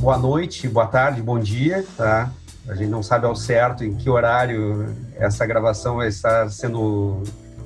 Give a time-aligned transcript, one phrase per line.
[0.00, 2.30] boa noite, boa tarde, bom dia, tá?
[2.68, 7.22] A gente não sabe ao certo em que horário essa gravação vai estar sendo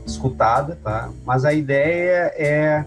[0.07, 1.11] escutada, tá?
[1.25, 2.85] Mas a ideia é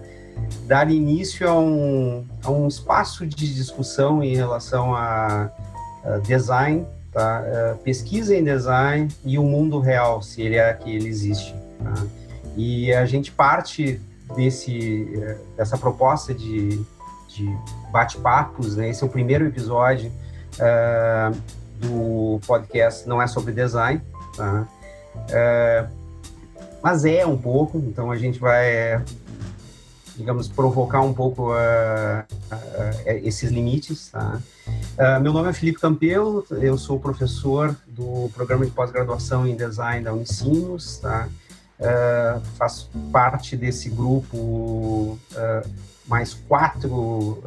[0.66, 5.49] dar início a um, a um espaço de discussão em relação a,
[6.05, 7.44] a design, tá?
[7.83, 11.53] Pesquisa em design e o mundo real, se ele é que ele existe.
[11.83, 11.94] Tá?
[12.55, 13.99] E a gente parte
[14.35, 16.81] desse dessa proposta de,
[17.27, 17.57] de
[17.93, 18.89] bate-papos, né?
[18.89, 20.11] Esse é o primeiro episódio.
[20.55, 24.01] Uh, do podcast não é sobre design,
[24.35, 24.67] tá?
[25.29, 25.85] É,
[26.81, 29.03] mas é um pouco, então a gente vai,
[30.15, 34.39] digamos, provocar um pouco uh, uh, esses limites, tá?
[34.67, 40.03] Uh, meu nome é Felipe Campelo, eu sou professor do programa de pós-graduação em design
[40.03, 41.27] da Unicinos, tá?
[42.57, 45.20] faço parte desse grupo
[46.07, 47.41] mais quatro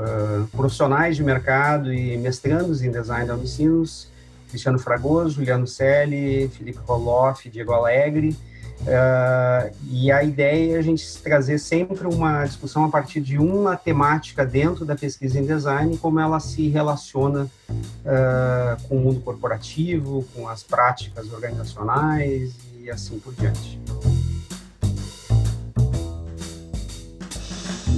[0.53, 4.09] profissionais de mercado e mestrandos em design da Unicinos,
[4.49, 8.37] Cristiano Fragoso, Juliano Selle, Felipe Roloff, Diego Alegre.
[8.83, 13.75] Uh, e a ideia é a gente trazer sempre uma discussão a partir de uma
[13.75, 20.25] temática dentro da pesquisa em design, como ela se relaciona uh, com o mundo corporativo,
[20.35, 23.81] com as práticas organizacionais e assim por diante.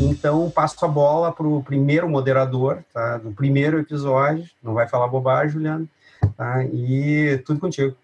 [0.00, 4.48] Então, passo a bola para o primeiro moderador tá, do primeiro episódio.
[4.62, 5.88] Não vai falar bobagem, Juliano.
[6.36, 6.64] Tá?
[6.64, 7.96] E tudo contigo.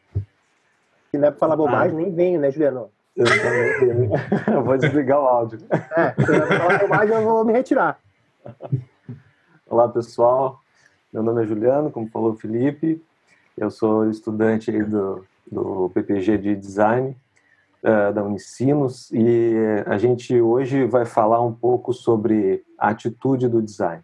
[1.11, 2.01] Se não é para falar bobagem, ah.
[2.01, 2.91] nem venho, né, Juliano?
[3.15, 3.25] Eu,
[4.53, 5.61] eu vou desligar o áudio.
[5.71, 8.01] É, se não é para falar bobagem, eu vou me retirar.
[9.71, 10.61] Olá, pessoal.
[11.13, 13.01] Meu nome é Juliano, como falou o Felipe.
[13.57, 17.17] Eu sou estudante do, do PPG de Design
[18.15, 19.55] da Unicinos e
[19.87, 24.03] a gente hoje vai falar um pouco sobre a atitude do design,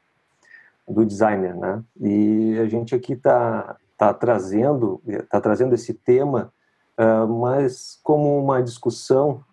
[0.86, 1.82] do designer, né?
[2.00, 6.50] E a gente aqui está está trazendo, está trazendo esse tema,
[6.98, 9.44] uh, mas como uma discussão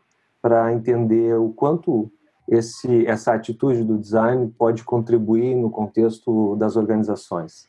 [0.41, 2.09] para entender o quanto
[2.47, 7.67] esse, essa atitude do design pode contribuir no contexto das organizações.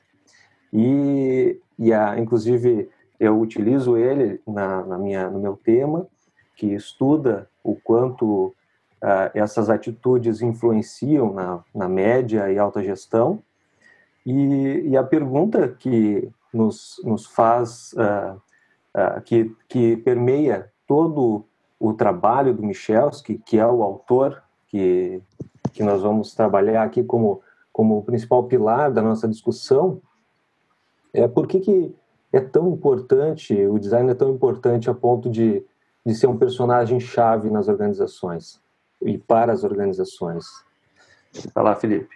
[0.72, 2.88] E, e a, inclusive,
[3.19, 6.06] eu utilizo ele na, na, minha, no meu tema,
[6.59, 8.49] que estuda o quanto
[9.01, 13.41] uh, essas atitudes influenciam na, na média e alta gestão.
[14.27, 21.45] E, e a pergunta que nos, nos faz, uh, uh, que, que permeia todo
[21.79, 25.23] o trabalho do Michelski, que é o autor que,
[25.73, 27.41] que nós vamos trabalhar aqui como,
[27.73, 30.03] como principal pilar da nossa discussão,
[31.15, 31.95] é por que, que
[32.33, 35.65] é tão importante, o design é tão importante a ponto de,
[36.09, 38.59] de ser um personagem-chave nas organizações
[39.03, 40.47] e para as organizações.
[41.55, 42.09] Vai lá, Felipe.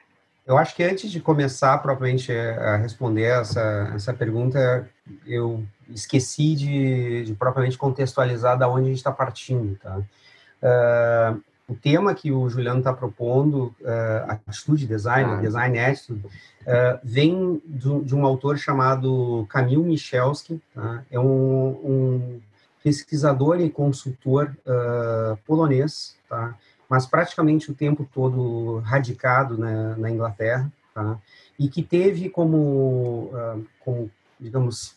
[0.46, 4.88] Eu acho que antes de começar propriamente a responder essa, essa pergunta,
[5.26, 9.98] eu esqueci de, de propriamente contextualizar da onde a gente está partindo, tá?
[9.98, 16.98] Uh, o tema que o Juliano está propondo, uh, atitude design, ah, design attitude, uh,
[17.04, 21.04] vem do, de um autor chamado Kamil Michelski, tá?
[21.10, 22.40] é um, um,
[22.82, 26.54] pesquisador e consultor uh, polonês, tá?
[26.88, 31.18] mas praticamente o tempo todo radicado na, na Inglaterra, tá?
[31.58, 34.96] e que teve como, uh, como, digamos,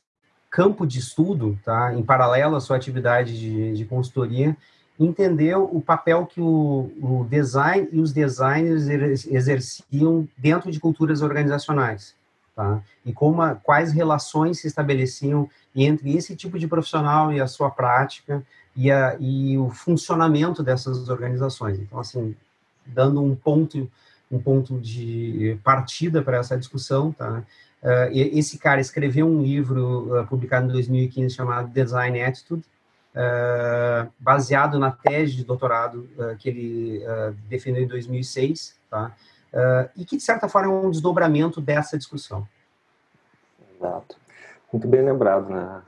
[0.49, 1.93] campo de estudo, tá?
[1.93, 4.55] em paralelo à sua atividade de, de consultoria,
[4.99, 8.87] entendeu o papel que o, o, design e os designers
[9.27, 12.15] exerciam dentro de culturas organizacionais,
[12.55, 12.81] tá?
[13.05, 17.69] E como a, quais relações se estabeleciam entre esse tipo de profissional e a sua
[17.69, 18.43] prática
[18.75, 21.79] e, a, e o funcionamento dessas organizações.
[21.79, 22.35] Então, assim,
[22.85, 23.89] dando um ponto,
[24.31, 27.43] um ponto de partida para essa discussão, tá?
[27.85, 32.63] Uh, esse cara escreveu um livro uh, publicado em 2015 chamado Design Attitude,
[33.13, 37.03] uh, baseado na tese de doutorado que ele
[37.47, 39.15] defendeu em 2006, tá?
[39.95, 42.45] e que, de certa forma, é um desdobramento dessa discussão.
[43.75, 44.15] Exato.
[44.71, 45.81] Muito bem lembrado, né?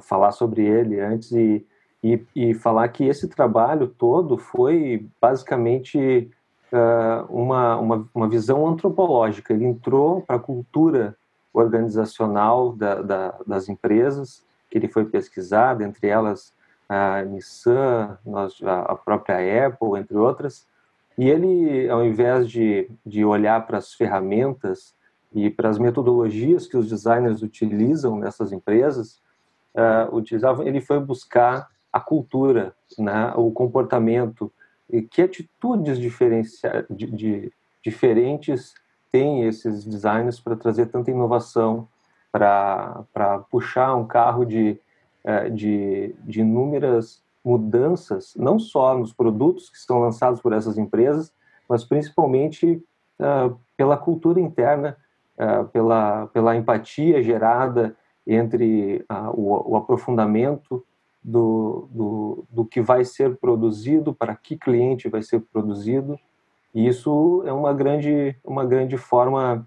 [0.00, 1.64] falar sobre ele antes e
[2.04, 6.30] e, e falar que esse trabalho todo foi basicamente
[6.70, 9.54] uh, uma, uma, uma, visão antropológica.
[9.54, 11.16] Ele entrou para a cultura
[11.50, 16.52] organizacional da, da, das empresas que ele foi pesquisar, entre elas
[16.86, 18.18] a Nissan,
[18.86, 20.66] a própria Apple, entre outras.
[21.16, 24.94] E ele, ao invés de, de olhar para as ferramentas
[25.34, 29.20] e para as metodologias que os designers utilizam nessas empresas,
[29.74, 34.52] uh, utilizava, ele foi buscar a cultura, né, o comportamento,
[34.90, 36.10] e que atitudes de,
[37.10, 37.52] de,
[37.82, 38.74] diferentes
[39.10, 41.88] tem esses designers para trazer tanta inovação,
[42.30, 44.78] para puxar um carro de,
[45.22, 51.32] é, de, de inúmeras mudanças, não só nos produtos que são lançados por essas empresas,
[51.68, 52.82] mas principalmente
[53.20, 54.96] uh, pela cultura interna,
[55.38, 57.96] uh, pela, pela empatia gerada
[58.26, 60.84] entre uh, o, o, aprofundamento
[61.22, 66.18] do, do, do que vai ser produzido, para que cliente vai ser produzido.
[66.74, 69.66] E isso é uma grande, uma grande forma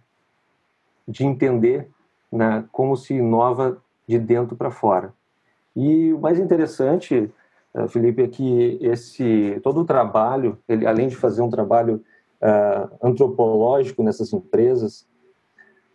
[1.07, 1.89] de entender
[2.31, 5.13] né, como se inova de dentro para fora.
[5.75, 7.31] E o mais interessante,
[7.73, 12.03] eh, Felipe, é que esse todo o trabalho, ele, além de fazer um trabalho
[12.41, 15.07] uh, antropológico nessas empresas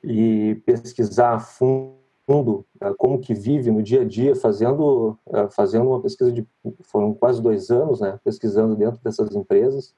[0.02, 5.88] e pesquisar a fundo né, como que vive no dia a dia, fazendo, é, fazendo
[5.88, 6.46] uma pesquisa de,
[6.82, 9.94] foram quase dois anos, né, pesquisando dentro dessas empresas.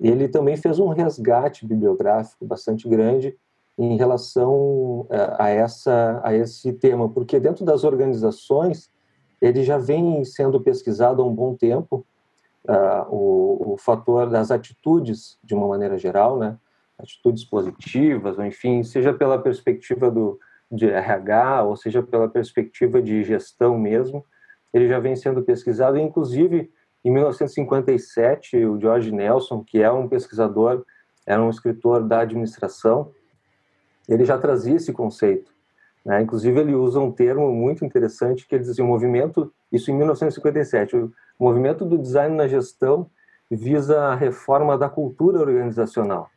[0.00, 3.36] E ele também fez um resgate bibliográfico bastante grande
[3.78, 8.90] em relação é, a, essa, a esse tema, porque dentro das organizações
[9.40, 12.06] ele já vem sendo pesquisado há um bom tempo,
[12.68, 16.56] uh, o, o fator das atitudes, de uma maneira geral, né,
[17.02, 20.38] atitudes positivas, ou enfim, seja pela perspectiva do,
[20.70, 24.24] de RH, ou seja, pela perspectiva de gestão mesmo,
[24.72, 26.70] ele já vem sendo pesquisado, inclusive
[27.04, 30.84] em 1957, o George Nelson, que é um pesquisador,
[31.26, 33.12] era um escritor da administração,
[34.08, 35.52] ele já trazia esse conceito.
[36.04, 36.22] Né?
[36.22, 39.94] Inclusive, ele usa um termo muito interessante que ele diz assim, o movimento, isso em
[39.94, 43.10] 1957, o movimento do design na gestão
[43.50, 46.30] visa a reforma da cultura organizacional.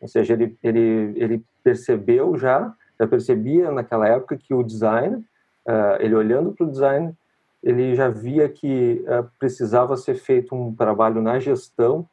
[0.00, 6.00] Ou seja, ele, ele, ele percebeu já já percebia naquela época que o design, uh,
[6.00, 7.14] ele olhando para o design,
[7.62, 12.08] ele já via que uh, precisava ser feito um trabalho na gestão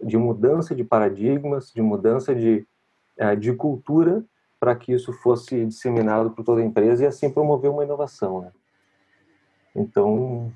[0.00, 2.66] de mudança de paradigmas, de mudança de,
[3.18, 4.22] uh, de cultura,
[4.60, 8.42] para que isso fosse disseminado por toda a empresa e assim promover uma inovação.
[8.42, 8.50] Né?
[9.74, 10.52] Então,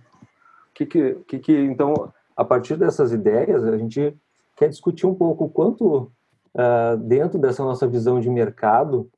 [0.75, 4.15] que que, que então, a partir dessas ideias, a gente
[4.57, 5.51] quer discutir um pouco o
[6.55, 9.11] quanto, dentro dessa nossa visão de mercado,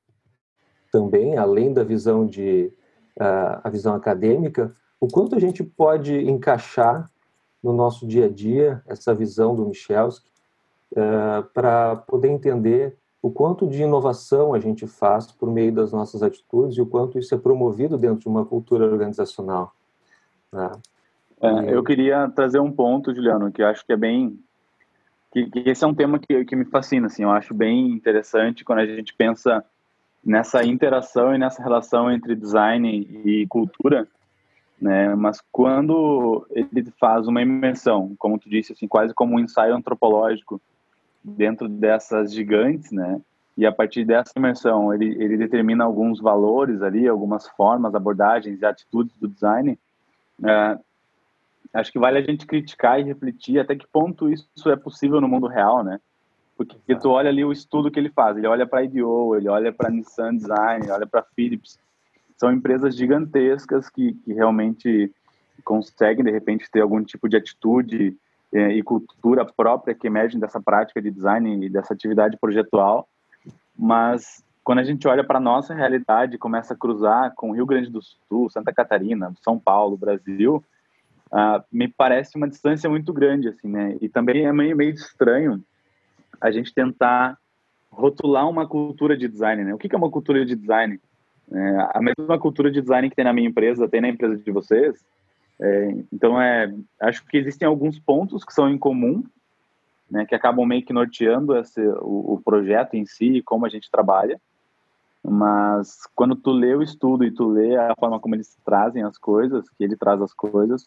[0.90, 2.72] também, além da visão de
[3.18, 7.10] uh, a visão acadêmica, o quanto a gente pode encaixar
[7.62, 10.28] no nosso dia a dia essa visão do Michelski
[10.92, 16.22] uh, para poder entender o quanto de inovação a gente faz por meio das nossas
[16.22, 19.72] atitudes e o quanto isso é promovido dentro de uma cultura organizacional.
[20.52, 20.70] Né?
[21.40, 24.38] É, eu queria trazer um ponto, Juliano, que acho que é bem
[25.34, 28.64] que, que esse é um tema que, que me fascina, assim, eu acho bem interessante
[28.64, 29.64] quando a gente pensa
[30.24, 32.88] nessa interação e nessa relação entre design
[33.24, 34.06] e cultura,
[34.80, 35.12] né?
[35.16, 40.60] Mas quando ele faz uma imersão, como tu disse, assim, quase como um ensaio antropológico
[41.22, 43.20] dentro dessas gigantes, né?
[43.56, 48.66] E a partir dessa imersão, ele, ele determina alguns valores ali, algumas formas, abordagens e
[48.66, 49.78] atitudes do design.
[50.44, 50.78] É,
[51.74, 55.28] acho que vale a gente criticar e refletir até que ponto isso é possível no
[55.28, 56.00] mundo real, né?
[56.56, 59.48] Porque tu olha ali o estudo que ele faz, ele olha para a IDEO, ele
[59.48, 61.78] olha para a Nissan Design, ele olha para a Philips.
[62.36, 65.10] São empresas gigantescas que, que realmente
[65.64, 68.16] conseguem, de repente, ter algum tipo de atitude
[68.52, 73.08] é, e cultura própria que emergem dessa prática de design e dessa atividade projetual.
[73.76, 77.90] Mas quando a gente olha para a nossa realidade, começa a cruzar com Rio Grande
[77.90, 80.64] do Sul, Santa Catarina, São Paulo, Brasil,
[81.34, 83.96] uh, me parece uma distância muito grande, assim, né?
[84.00, 85.62] E também é meio, meio estranho
[86.40, 87.36] a gente tentar
[87.90, 89.74] rotular uma cultura de design, né?
[89.74, 91.00] O que é uma cultura de design?
[91.52, 94.50] É, a mesma cultura de design que tem na minha empresa, tem na empresa de
[94.50, 95.04] vocês.
[95.60, 99.22] É, então, é, acho que existem alguns pontos que são em comum,
[100.10, 103.68] né, que acabam meio que norteando esse, o, o projeto em si e como a
[103.68, 104.40] gente trabalha.
[105.22, 109.16] Mas quando tu lê o estudo e tu lê a forma como eles trazem as
[109.16, 110.86] coisas, que ele traz as coisas,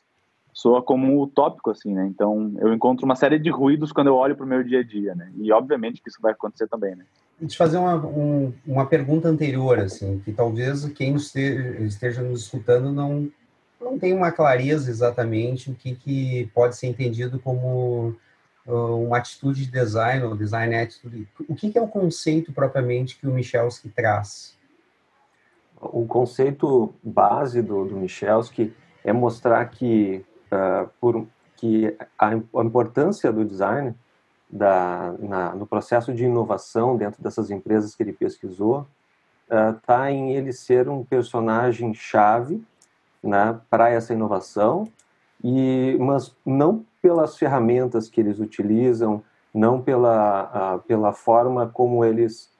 [0.58, 2.08] soa como utópico, assim, né?
[2.08, 4.84] Então, eu encontro uma série de ruídos quando eu olho para o meu dia a
[4.84, 5.32] dia, né?
[5.36, 7.06] E, obviamente, que isso vai acontecer também, né?
[7.40, 12.42] Deixa eu fazer uma, um, uma pergunta anterior, assim, que talvez quem esteja, esteja nos
[12.42, 13.30] escutando não,
[13.80, 18.16] não tenha uma clareza exatamente o que, que pode ser entendido como
[18.66, 21.28] uh, uma atitude de design ou design attitude.
[21.48, 24.58] O que, que é o conceito propriamente que o Michelski traz?
[25.80, 28.74] O conceito base do, do Michelski
[29.04, 33.96] é mostrar que uh, por que a, a, importância do design
[34.50, 38.88] da, na, no processo de inovação dentro dessas empresas que ele pesquisou
[39.50, 42.64] está uh, em ele ser um personagem chave
[43.24, 44.88] né, para essa inovação.
[45.44, 49.22] E mas não pelas ferramentas que eles utilizam
[49.54, 52.56] não pela uh, pela forma como eles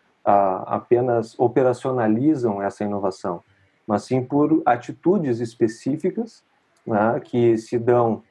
[0.66, 3.42] apenas operacionalizam essa inovação,
[3.88, 6.44] mas sim por atitudes específicas
[6.88, 8.24] né, que se dão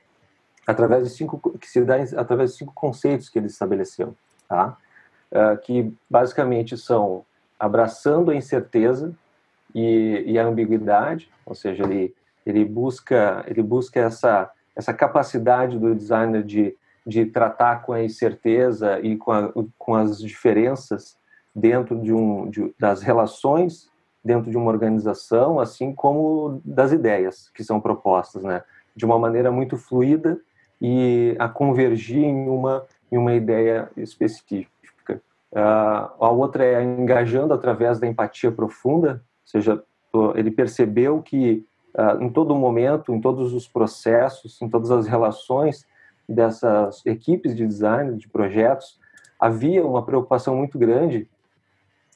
[0.66, 4.16] através de cinco que se dá através de cinco conceitos que ele estabeleceu,
[4.48, 4.76] tá?
[5.30, 7.24] Uh, que basicamente são
[7.58, 9.14] abraçando a incerteza
[9.74, 15.94] e, e, a ambiguidade, ou seja, ele ele busca ele busca essa essa capacidade do
[15.94, 21.16] designer de de tratar com a incerteza e com, a, com as diferenças
[21.54, 23.88] dentro de um de, das relações
[24.26, 28.62] dentro de uma organização, assim como das ideias que são propostas, né?
[28.94, 30.38] De uma maneira muito fluida
[30.80, 35.22] e a convergir em uma em uma ideia específica.
[35.52, 39.82] Uh, a outra é engajando através da empatia profunda, ou seja,
[40.34, 41.64] ele percebeu que
[41.94, 45.86] uh, em todo momento, em todos os processos, em todas as relações
[46.28, 48.98] dessas equipes de design, de projetos,
[49.38, 51.28] havia uma preocupação muito grande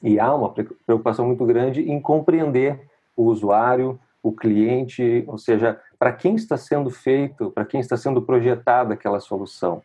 [0.01, 0.53] e há uma
[0.85, 2.79] preocupação muito grande em compreender
[3.15, 8.21] o usuário, o cliente, ou seja, para quem está sendo feito, para quem está sendo
[8.21, 9.81] projetada aquela solução.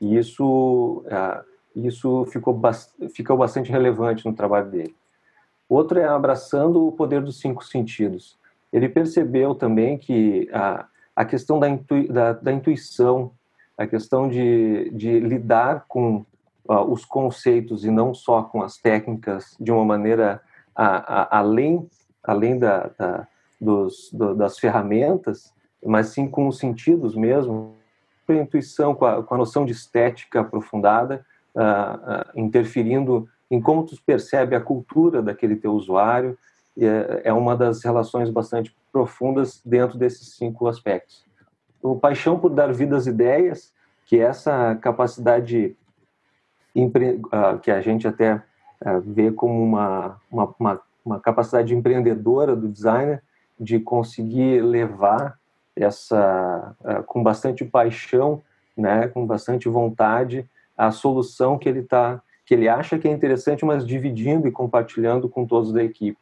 [0.00, 2.60] E isso, uh, isso ficou,
[3.14, 4.94] ficou bastante relevante no trabalho dele.
[5.68, 8.36] Outro é abraçando o poder dos cinco sentidos.
[8.72, 11.68] Ele percebeu também que a, a questão da,
[12.10, 13.32] da, da intuição,
[13.76, 16.24] a questão de, de lidar com
[16.68, 20.40] uh, os conceitos e não só com as técnicas de uma maneira
[20.74, 20.86] a,
[21.22, 21.88] a, além
[22.24, 23.26] além da, da
[23.60, 25.52] dos, do, das ferramentas,
[25.84, 27.74] mas sim com os sentidos mesmo,
[28.26, 33.60] com a intuição, com a, com a noção de estética aprofundada, uh, uh, interferindo em
[33.60, 36.36] como tu percebe a cultura daquele teu usuário,
[36.78, 41.24] é, é uma das relações bastante profundas dentro desses cinco aspectos.
[41.82, 43.72] O paixão por dar vida às ideias,
[44.06, 45.76] que é essa capacidade
[46.74, 52.68] uh, que a gente até uh, vê como uma, uma, uma, uma, capacidade empreendedora do
[52.68, 53.22] designer
[53.58, 55.38] de conseguir levar
[55.76, 58.42] essa uh, com bastante paixão,
[58.76, 63.64] né, com bastante vontade, a solução que ele está que ele acha que é interessante,
[63.64, 66.18] mas dividindo e compartilhando com todos da equipe.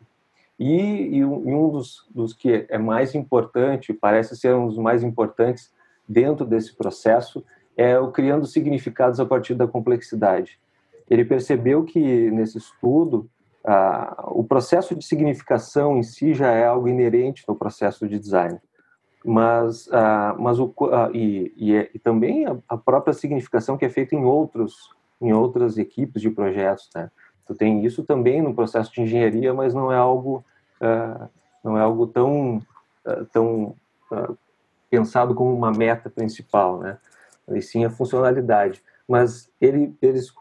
[0.59, 5.73] E, e um dos, dos que é mais importante, parece ser um dos mais importantes
[6.07, 7.43] dentro desse processo,
[7.77, 10.59] é o criando significados a partir da complexidade.
[11.09, 13.29] Ele percebeu que nesse estudo
[13.65, 18.59] ah, o processo de significação em si já é algo inerente no processo de design,
[19.25, 23.85] mas ah, mas o ah, e, e, é, e, também a, a, própria significação que
[23.85, 27.11] é feita em outros em outras equipes de projetos, né?
[27.47, 30.43] Tu tem isso também no processo de engenharia, mas não é algo
[31.63, 32.63] não é algo tão
[33.33, 33.75] tão
[34.89, 36.97] pensado como uma meta principal, né?
[37.57, 38.83] E sim a funcionalidade.
[39.09, 40.33] Mas ele, eles,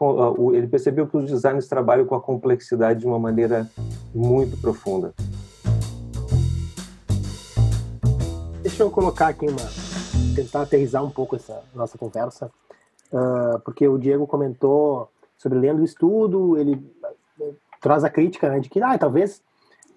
[0.54, 3.68] ele percebeu que os designers trabalham com a complexidade de uma maneira
[4.14, 5.12] muito profunda.
[8.62, 9.58] Deixa eu colocar aqui uma.
[10.34, 12.50] tentar aterrizar um pouco essa nossa conversa,
[13.12, 16.78] uh, porque o Diego comentou sobre lendo o estudo, ele
[17.80, 19.42] traz a crítica né, de que ah, talvez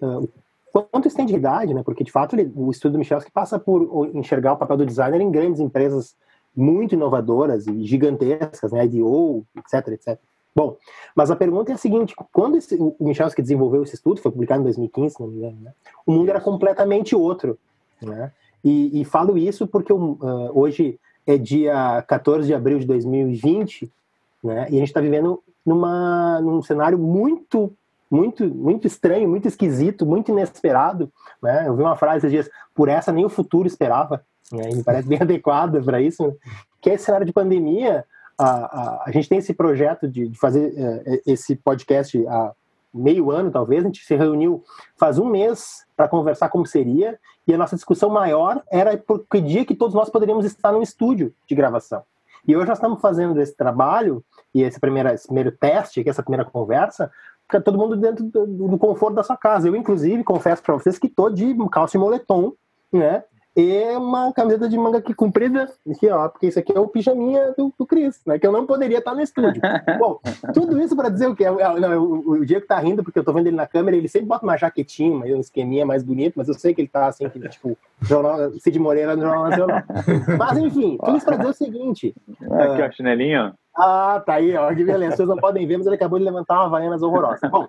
[0.00, 0.28] uh,
[0.72, 1.82] quanto isso tem de idade, né?
[1.84, 5.20] Porque de fato ele, o estudo do Michelski passa por enxergar o papel do designer
[5.20, 6.16] em grandes empresas
[6.56, 10.18] muito inovadoras e gigantescas, né, IDO, etc, etc.
[10.54, 10.76] Bom,
[11.16, 14.60] mas a pergunta é a seguinte: quando esse, o Michalski desenvolveu esse estudo, foi publicado
[14.60, 15.72] em 2015, não me engano, né,
[16.06, 17.58] o mundo era completamente outro.
[18.00, 18.30] Né?
[18.62, 20.18] E, e falo isso porque uh,
[20.54, 23.90] hoje é dia 14 de abril de 2020,
[24.42, 27.72] né, e a gente está vivendo numa, num cenário muito,
[28.10, 31.10] muito, muito estranho, muito esquisito, muito inesperado.
[31.42, 31.66] Né?
[31.66, 35.08] Eu vi uma frase esses dias: por essa nem o futuro esperava né, me parece
[35.08, 36.34] bem adequada para isso, né?
[36.80, 38.04] que é esse cenário de pandemia,
[38.36, 42.52] a, a, a gente tem esse projeto de, de fazer uh, esse podcast há
[42.92, 44.62] meio ano, talvez, a gente se reuniu
[44.96, 49.40] faz um mês para conversar como seria, e a nossa discussão maior era por que
[49.40, 52.02] dia que todos nós poderíamos estar no estúdio de gravação.
[52.46, 54.22] E hoje nós estamos fazendo esse trabalho,
[54.54, 57.10] e esse primeiro, esse primeiro teste, aqui, essa primeira conversa,
[57.64, 59.68] todo mundo dentro do, do, conforto da sua casa.
[59.68, 62.52] Eu, inclusive, confesso para vocês que estou de calça e moletom,
[62.92, 63.24] né?
[63.56, 67.54] E uma camiseta de manga aqui comprida, aqui, ó, porque isso aqui é o pijaminha
[67.56, 68.36] do, do Cris, né?
[68.36, 69.62] Que eu não poderia estar no estúdio.
[69.98, 70.18] Bom,
[70.52, 71.48] tudo isso para dizer o que?
[71.48, 74.26] Não, o, o Diego tá rindo porque eu tô vendo ele na câmera, ele sempre
[74.26, 77.38] bota uma jaquetinha, um esqueminha mais bonito, mas eu sei que ele tá assim, que,
[77.48, 79.82] tipo, jornal, Cid Moreira no Jornal Nacional.
[80.38, 82.14] Mas enfim, tudo isso para dizer o seguinte.
[82.50, 83.54] Aqui, ó, chinelinho.
[83.76, 85.16] Ah, tá aí, ó, que beleza.
[85.16, 87.48] Vocês não podem ver, mas ele acabou de levantar uma Havaianas horrorosa.
[87.48, 87.66] Bom,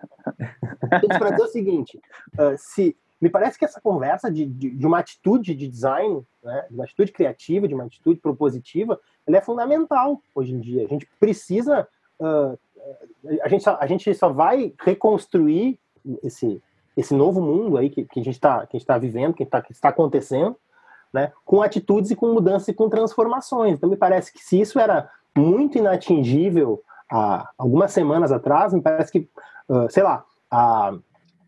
[1.01, 1.99] tudo para dizer o seguinte:
[2.37, 6.65] uh, se me parece que essa conversa de, de, de uma atitude de design, né,
[6.69, 10.85] de uma atitude criativa, de uma atitude propositiva, ela é fundamental hoje em dia.
[10.85, 11.87] A gente precisa
[12.19, 12.57] uh,
[13.41, 15.79] a gente só, a gente só vai reconstruir
[16.23, 16.61] esse,
[16.95, 20.55] esse novo mundo aí que, que a gente está tá vivendo, que, tá, está acontecendo,
[21.11, 23.73] né, com atitudes e com mudanças e com transformações.
[23.73, 29.11] Então, me parece que se isso era muito inatingível há algumas semanas atrás, me parece
[29.11, 29.29] que,
[29.69, 30.93] uh, sei lá, a,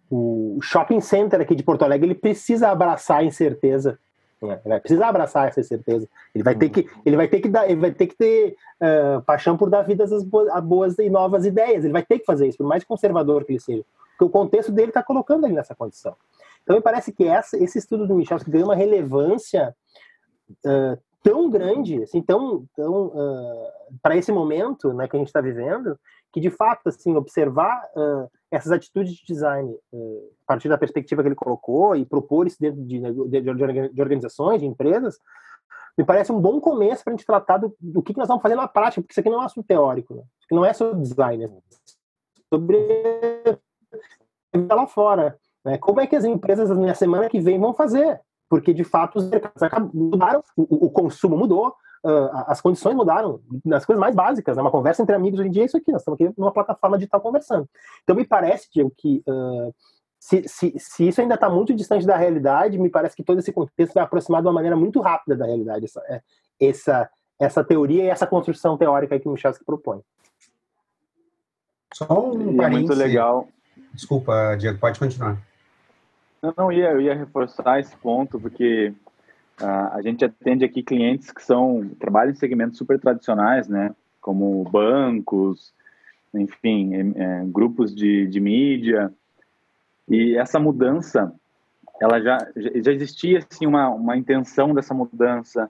[0.09, 3.99] o shopping center aqui de Porto Alegre ele precisa abraçar a incerteza
[4.41, 4.59] né?
[4.63, 6.07] Ele vai precisar abraçar essa certeza.
[6.33, 9.21] Ele vai ter que, ele vai ter que dar, ele vai ter que ter uh,
[9.23, 11.83] paixão por dar vida às boas, boas, e novas ideias.
[11.83, 14.71] Ele vai ter que fazer isso, por mais conservador que ele seja, porque o contexto
[14.71, 16.15] dele está colocando ele nessa condição.
[16.63, 19.75] Então, me parece que essa, esse estudo do Michel ganhou uma relevância
[20.65, 23.71] uh, tão grande, assim, tão, tão uh,
[24.01, 25.97] para esse momento, né, que a gente está vivendo,
[26.31, 31.21] que de fato, assim, observar uh, essas atitudes de design uh, a partir da perspectiva
[31.21, 35.17] que ele colocou e propor isso dentro de, de, de organizações, de empresas,
[35.97, 38.55] me parece um bom começo para a gente tratar do, do que nós vamos fazer
[38.55, 40.21] na prática, porque isso aqui não é um assunto teórico, né?
[40.21, 41.49] isso aqui não é sobre design, é
[42.53, 42.77] sobre
[44.55, 45.37] lá fora.
[45.65, 45.77] Né?
[45.77, 48.21] Como é que as empresas na semana que vem vão fazer?
[48.49, 51.75] Porque de fato os mercados mudaram, o, o consumo mudou,
[52.07, 54.55] uh, as condições mudaram nas coisas mais básicas.
[54.55, 54.61] Né?
[54.61, 56.97] Uma conversa entre amigos hoje em dia é isso aqui, nós estamos aqui numa plataforma
[56.97, 57.69] digital conversando.
[58.03, 59.73] Então, me parece, Diego, que uh,
[60.19, 63.51] se, se, se, isso ainda está muito distante da realidade, me parece que todo esse
[63.51, 66.21] contexto vai aproximar de uma maneira muito rápida da realidade, essa, é,
[66.59, 67.09] essa,
[67.39, 70.01] essa teoria e essa construção teórica que o Michalski propõe.
[71.93, 73.47] Só um é muito legal.
[73.93, 75.41] Desculpa, Diego, pode continuar.
[76.41, 78.93] Não, não ia, eu ia reforçar esse ponto, porque
[79.61, 83.95] Uh, a gente atende aqui clientes que são trabalham em segmentos super tradicionais, né?
[84.21, 85.73] Como bancos,
[86.33, 89.11] enfim, é, grupos de, de mídia.
[90.07, 91.33] E essa mudança,
[91.99, 95.69] ela já, já existia assim uma, uma intenção dessa mudança.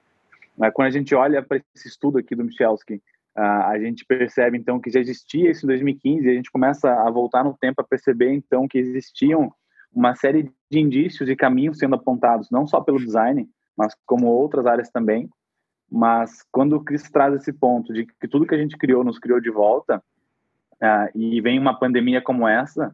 [0.74, 2.96] Quando a gente olha para esse estudo aqui do Michelski,
[3.38, 6.92] uh, a gente percebe então que já existia isso em 2015 e a gente começa
[6.92, 9.54] a voltar no tempo a perceber então que existiam
[9.94, 13.48] uma série de indícios e caminhos sendo apontados, não só pelo design,
[13.78, 15.30] mas como outras áreas também.
[15.90, 19.20] Mas quando o Cris traz esse ponto de que tudo que a gente criou nos
[19.20, 20.04] criou de volta,
[20.82, 22.94] uh, e vem uma pandemia como essa,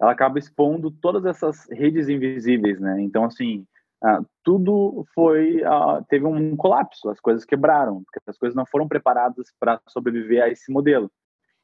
[0.00, 3.00] ela acaba expondo todas essas redes invisíveis, né?
[3.00, 3.64] Então, assim,
[4.02, 8.88] uh, tudo foi uh, teve um colapso, as coisas quebraram, porque as coisas não foram
[8.88, 11.10] preparadas para sobreviver a esse modelo.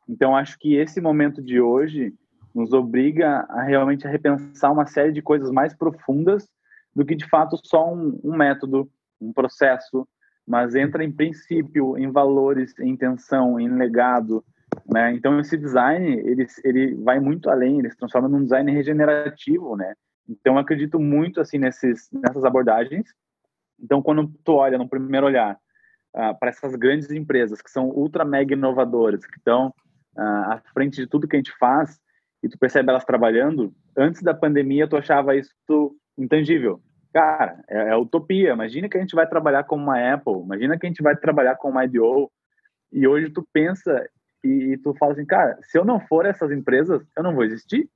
[0.09, 2.15] Então, acho que esse momento de hoje
[2.55, 6.49] nos obriga a realmente repensar uma série de coisas mais profundas
[7.01, 8.87] do que de fato só um, um método,
[9.19, 10.07] um processo,
[10.47, 14.45] mas entra em princípio, em valores, em intenção, em legado,
[14.87, 15.11] né?
[15.15, 19.95] Então esse design ele, ele vai muito além, ele se transforma num design regenerativo, né?
[20.29, 23.09] Então eu acredito muito assim nesses nessas abordagens.
[23.83, 25.55] Então quando tu olha no primeiro olhar
[26.15, 29.69] uh, para essas grandes empresas que são ultra mega inovadoras, que estão
[30.19, 31.99] uh, à frente de tudo que a gente faz
[32.43, 36.83] e tu percebe elas trabalhando, antes da pandemia tu achava isso intangível.
[37.13, 38.53] Cara, é, é, utopia.
[38.53, 41.57] Imagina que a gente vai trabalhar com uma Apple, imagina que a gente vai trabalhar
[41.57, 42.31] com uma IDO,
[42.93, 44.09] e hoje tu pensa
[44.45, 47.45] e, e tu fala assim, cara, se eu não for essas empresas, eu não vou
[47.45, 47.89] existir.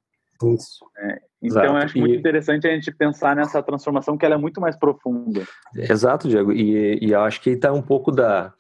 [0.43, 0.85] Isso.
[0.99, 1.67] É, então, Exato.
[1.67, 5.43] eu acho muito interessante a gente pensar nessa transformação que ela é muito mais profunda.
[5.75, 6.53] Exato, Diego.
[6.53, 8.53] E, e eu acho que está um pouco da,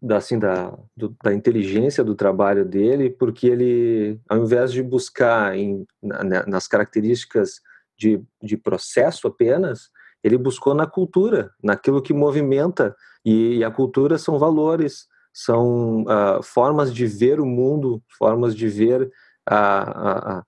[0.00, 5.56] da, assim, da, do, da inteligência do trabalho dele, porque ele, ao invés de buscar
[5.56, 7.60] em, na, nas características
[7.98, 9.90] de, de processo apenas,
[10.22, 16.42] ele buscou na cultura, naquilo que movimenta, e, e a cultura são valores, são uh,
[16.42, 19.10] formas de ver o mundo, formas de ver
[19.48, 20.42] a,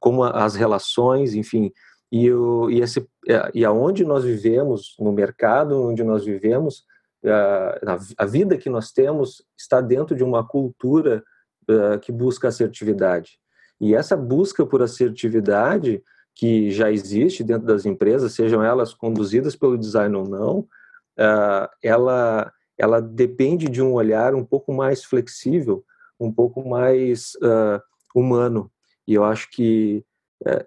[0.00, 1.70] como as relações, enfim,
[2.10, 6.84] e, o, e, esse, é, e aonde nós vivemos, no mercado onde nós vivemos,
[7.24, 11.22] uh, a vida que nós temos está dentro de uma cultura
[11.68, 13.38] uh, que busca assertividade.
[13.80, 16.02] E essa busca por assertividade
[16.38, 22.52] que já existe dentro das empresas, sejam elas conduzidas pelo design ou não, uh, ela,
[22.78, 25.84] ela depende de um olhar um pouco mais flexível,
[26.18, 27.82] um pouco mais uh,
[28.14, 28.70] humano.
[29.04, 30.04] E eu acho que
[30.46, 30.64] uh,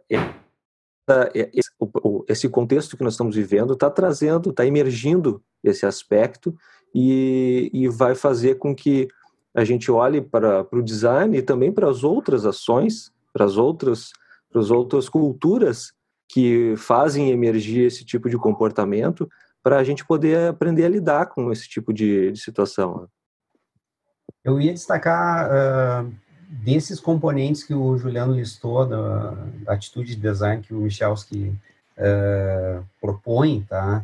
[1.54, 1.70] esse,
[2.28, 6.54] esse contexto que nós estamos vivendo está trazendo, está emergindo esse aspecto
[6.94, 9.08] e, e vai fazer com que
[9.56, 13.56] a gente olhe para, para o design e também para as outras ações, para as
[13.56, 14.12] outras
[14.52, 15.94] para as outras culturas
[16.28, 19.30] que fazem emergir esse tipo de comportamento
[19.64, 23.02] para a gente poder aprender a lidar com esse tipo de, de situação.
[23.02, 23.08] Né?
[24.44, 26.14] Eu ia destacar uh,
[26.50, 29.32] desses componentes que o Juliano listou da,
[29.64, 31.54] da atitude de design que o Michalski
[31.98, 34.04] uh, propõe, tá?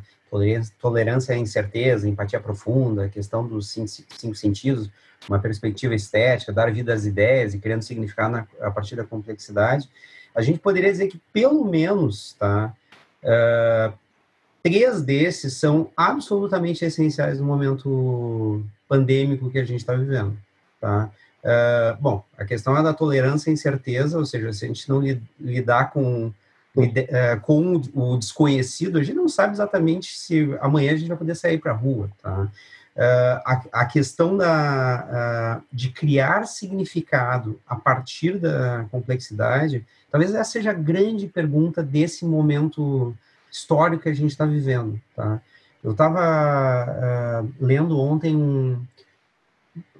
[0.79, 4.89] Tolerância à incerteza, empatia profunda, questão dos cinco, cinco sentidos.
[5.27, 9.89] Uma perspectiva estética, dar vida às ideias e criando significado na, a partir da complexidade,
[10.33, 12.73] a gente poderia dizer que pelo menos, tá,
[13.23, 13.93] uh,
[14.61, 20.37] três desses são absolutamente essenciais no momento pandêmico que a gente está vivendo,
[20.79, 21.09] tá?
[21.43, 25.01] Uh, bom, a questão é da tolerância e incerteza, ou seja, se a gente não
[25.39, 26.31] lidar com
[26.75, 31.35] uh, com o desconhecido, a gente não sabe exatamente se amanhã a gente vai poder
[31.35, 32.47] sair para a rua, tá?
[32.97, 40.49] Uh, a, a, questão da, uh, de criar significado a partir da complexidade, talvez essa
[40.49, 43.15] seja a grande pergunta desse momento
[43.51, 44.99] histórico que a gente está vivendo.
[45.15, 45.39] Tá?
[45.83, 48.81] Eu estava uh, lendo ontem um.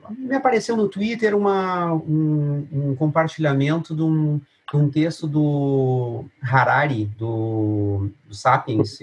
[0.10, 7.06] Me apareceu no Twitter uma, um, um compartilhamento de um, de um, texto do Harari,
[7.06, 8.98] do, do Sapiens,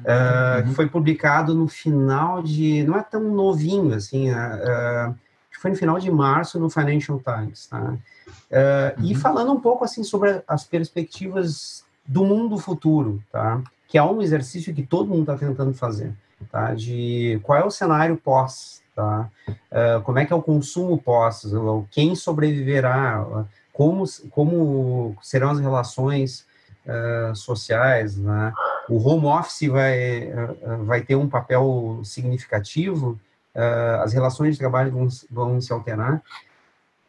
[0.00, 2.84] uh, que foi publicado no final de.
[2.84, 5.14] Não é tão novinho assim, uh,
[5.60, 7.66] foi no final de março no Financial Times.
[7.66, 7.80] Tá?
[7.80, 9.10] Uh, uhum.
[9.10, 13.60] E falando um pouco assim sobre as perspectivas do mundo futuro, tá?
[13.88, 16.12] que é um exercício que todo mundo está tentando fazer.
[16.50, 16.74] Tá?
[16.74, 19.28] De qual é o cenário pós, tá?
[19.48, 21.42] Uh, como é que é o consumo pós,
[21.90, 26.46] quem sobreviverá, como, como serão as relações
[26.86, 28.52] uh, sociais, né?
[28.88, 33.18] O home office vai, uh, vai ter um papel significativo,
[33.54, 36.22] uh, as relações de trabalho vão, vão se alterar.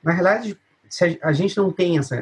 [0.04, 0.58] Na realidade,
[1.24, 2.16] a, a gente não tem essa,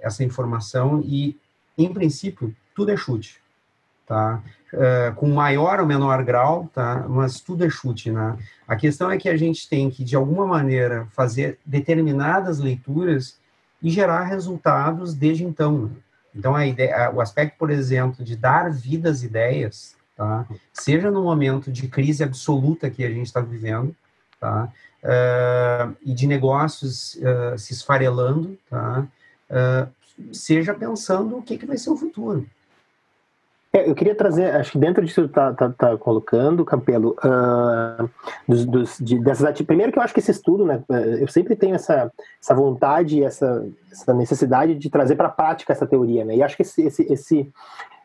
[0.00, 1.36] essa informação e,
[1.76, 3.40] em princípio, tudo é chute,
[4.06, 4.42] tá?
[5.16, 7.04] com maior ou menor grau, tá?
[7.08, 8.38] Mas tudo é chute, né?
[8.68, 13.36] A questão é que a gente tem que, de alguma maneira, fazer determinadas leituras
[13.82, 15.90] e gerar resultados desde então.
[16.34, 20.46] Então, a ideia, o aspecto, por exemplo, de dar vida às ideias, tá?
[20.72, 23.94] seja no momento de crise absoluta que a gente está vivendo,
[24.38, 24.70] tá?
[25.02, 29.06] Uh, e de negócios uh, se esfarelando, tá?
[29.50, 32.46] Uh, seja pensando o que, que vai ser o futuro.
[33.86, 38.08] Eu queria trazer, acho que dentro disso que tá, tá, tá colocando, Campelo, uh,
[38.48, 40.82] dos, dos, de, dessas primeiro que eu acho que esse estudo, né,
[41.20, 45.86] eu sempre tenho essa, essa vontade, essa, essa necessidade de trazer para a prática essa
[45.86, 47.52] teoria, né, e acho que esse, esse, esse,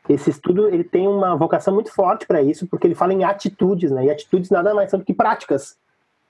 [0.09, 3.91] esse estudo ele tem uma vocação muito forte para isso, porque ele fala em atitudes,
[3.91, 5.77] né, e atitudes nada mais são do que práticas.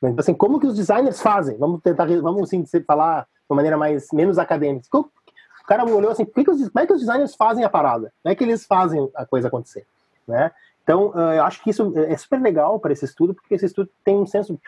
[0.01, 0.10] Né?
[0.10, 1.58] Então, assim, como que os designers fazem?
[1.58, 4.88] Vamos tentar, vamos assim, falar de uma maneira mais, menos acadêmica.
[5.65, 8.13] O cara olhou assim, que que os, como é que os designers fazem a parada?
[8.21, 9.86] Como é que eles fazem a coisa acontecer?
[10.28, 10.51] Né?
[10.84, 14.15] Então, eu acho que isso é super legal para esse estudo, porque esse estudo tem
[14.15, 14.60] um senso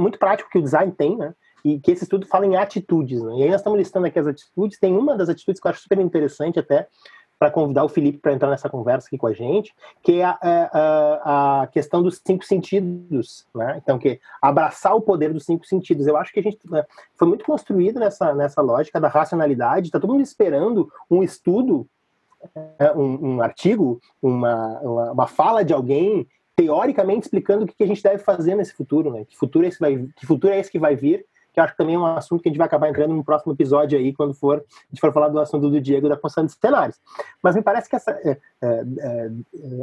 [0.00, 1.32] muito prático que o design tem, né?
[1.64, 3.36] E que esse estudo fala em atitudes, né?
[3.36, 5.80] E aí nós estamos listando aqui as atitudes, tem uma das atitudes que eu acho
[5.80, 6.88] super interessante até,
[7.42, 10.38] para convidar o Felipe para entrar nessa conversa aqui com a gente, que é a,
[10.40, 13.80] é, a, a, questão dos cinco sentidos, né?
[13.82, 16.06] Então, que é abraçar o poder dos cinco sentidos.
[16.06, 16.84] Eu acho que a gente né,
[17.16, 21.84] foi muito construído nessa, nessa lógica da racionalidade, está todo mundo esperando um estudo,
[22.78, 27.88] é, um, um artigo, uma, uma, uma, fala de alguém teoricamente explicando o que a
[27.88, 29.24] gente deve fazer nesse futuro, né?
[29.24, 31.94] Que futuro esse, vai, que futuro é esse que vai vir que acho que também
[31.94, 34.58] é um assunto que a gente vai acabar entrando no próximo episódio aí, quando for,
[34.58, 36.98] a gente for falar do assunto do Diego da construção de cenários.
[37.42, 39.30] Mas me parece que essa, é, é, é,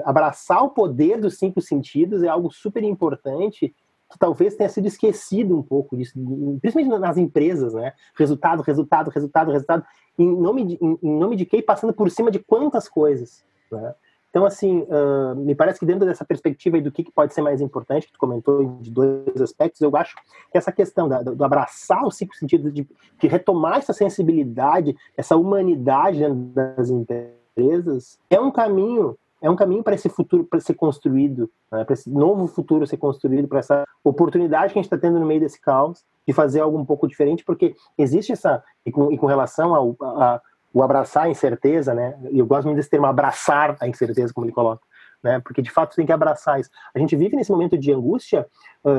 [0.03, 3.73] abraçar o poder dos cinco sentidos é algo super importante
[4.11, 6.13] que talvez tenha sido esquecido um pouco disso,
[6.59, 7.93] principalmente nas empresas, né?
[8.17, 9.85] Resultado, resultado, resultado, resultado,
[10.17, 11.61] em nome de, em, em nome de quem?
[11.61, 13.93] Passando por cima de quantas coisas, né?
[14.29, 17.61] Então, assim, uh, me parece que dentro dessa perspectiva do que, que, pode ser mais
[17.61, 20.15] importante, que tu comentou de dois aspectos, eu acho
[20.51, 22.87] que essa questão da, do abraçar o cinco sentidos, de,
[23.19, 29.95] de, retomar essa sensibilidade, essa humanidade das empresas, é um caminho, é um caminho para
[29.95, 34.73] esse futuro para ser construído, né, para esse novo futuro ser construído, para essa oportunidade
[34.73, 37.43] que a gente está tendo no meio desse caos, de fazer algo um pouco diferente,
[37.43, 40.39] porque existe essa, e com, e com relação ao, a,
[40.73, 42.17] o abraçar a incerteza, né?
[42.31, 44.81] Eu gosto muito desse termo abraçar a incerteza, como ele coloca,
[45.23, 45.39] né?
[45.39, 46.69] Porque de fato tem que abraçar isso.
[46.93, 48.47] A gente vive nesse momento de angústia,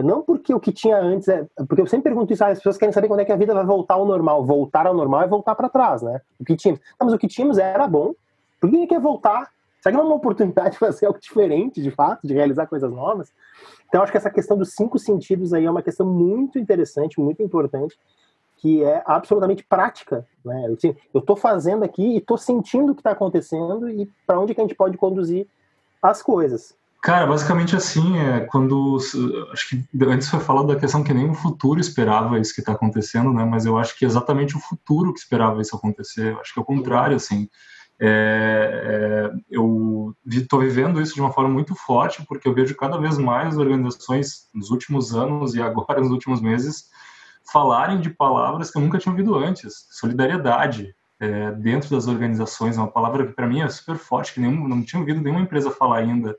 [0.04, 2.76] não porque o que tinha antes é, porque eu sempre pergunto isso, ah, as pessoas
[2.76, 4.44] querem saber quando é que a vida vai voltar ao normal.
[4.44, 6.20] Voltar ao normal é voltar para trás, né?
[6.38, 8.14] O que tínhamos, não, mas o que tínhamos era bom.
[8.60, 9.50] Por que quer voltar?
[9.80, 12.90] Será que não é uma oportunidade de fazer algo diferente, de fato, de realizar coisas
[12.90, 13.32] novas?
[13.88, 17.42] Então, acho que essa questão dos cinco sentidos aí é uma questão muito interessante, muito
[17.42, 17.98] importante,
[18.60, 20.26] que é absolutamente prática.
[20.44, 20.66] Né?
[21.14, 24.60] Eu estou fazendo aqui e estou sentindo o que está acontecendo e para onde que
[24.60, 25.46] a gente pode conduzir
[26.02, 26.74] as coisas.
[27.02, 28.98] Cara, basicamente assim, é quando
[29.52, 32.72] acho que antes foi falado da questão que nem o futuro esperava isso que está
[32.72, 33.42] acontecendo, né?
[33.42, 36.32] Mas eu acho que é exatamente o futuro que esperava isso acontecer.
[36.32, 37.48] Eu acho que é o contrário, assim.
[37.98, 42.98] É, é, eu estou vivendo isso de uma forma muito forte, porque eu vejo cada
[42.98, 46.90] vez mais organizações nos últimos anos e agora nos últimos meses
[47.52, 49.86] falarem de palavras que eu nunca tinha ouvido antes.
[49.90, 54.40] Solidariedade é, dentro das organizações é uma palavra que para mim é super forte, que
[54.40, 56.36] nenhum, não tinha ouvido nenhuma empresa falar ainda.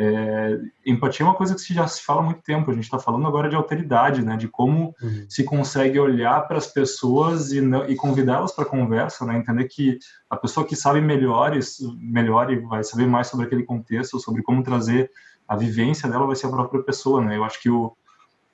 [0.00, 2.70] É, empatia é uma coisa que já se fala há muito tempo.
[2.70, 4.36] A gente está falando agora de alteridade, né?
[4.36, 5.26] De como uhum.
[5.28, 9.36] se consegue olhar para as pessoas e, e convidá-las para conversa, né?
[9.36, 9.98] Entender que
[10.30, 14.62] a pessoa que sabe melhores, melhor e vai saber mais sobre aquele contexto, sobre como
[14.62, 15.10] trazer
[15.48, 17.36] a vivência dela, vai ser a própria pessoa, né?
[17.36, 17.96] Eu acho que o,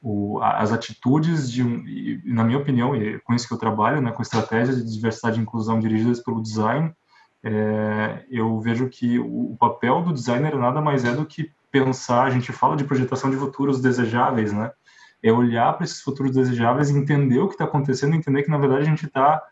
[0.04, 4.12] o as atitudes de, na minha opinião, e é com isso que eu trabalho, né?
[4.12, 6.94] Com estratégias de diversidade e inclusão dirigidas pelo design
[7.44, 12.30] é, eu vejo que o, papel do designer nada mais é do que pensar, a
[12.30, 14.72] gente fala de projetação de futuros desejáveis, né?
[15.22, 18.56] É olhar para esses futuros desejáveis e entender o que está acontecendo, entender que na
[18.56, 19.42] verdade a gente está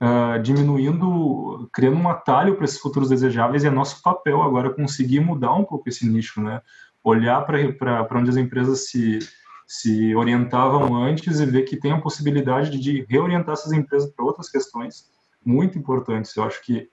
[0.00, 4.70] uh, ah, diminuindo, criando um atalho para esses futuros desejáveis e é nosso papel agora
[4.70, 6.60] conseguir mudar um pouco esse nicho, né?
[7.02, 9.20] Olhar para onde as empresas se,
[9.68, 14.48] se orientavam antes e ver que tem a possibilidade de reorientar essas empresas para outras
[14.48, 15.10] questões
[15.44, 16.34] muito importantes.
[16.34, 16.88] Eu acho que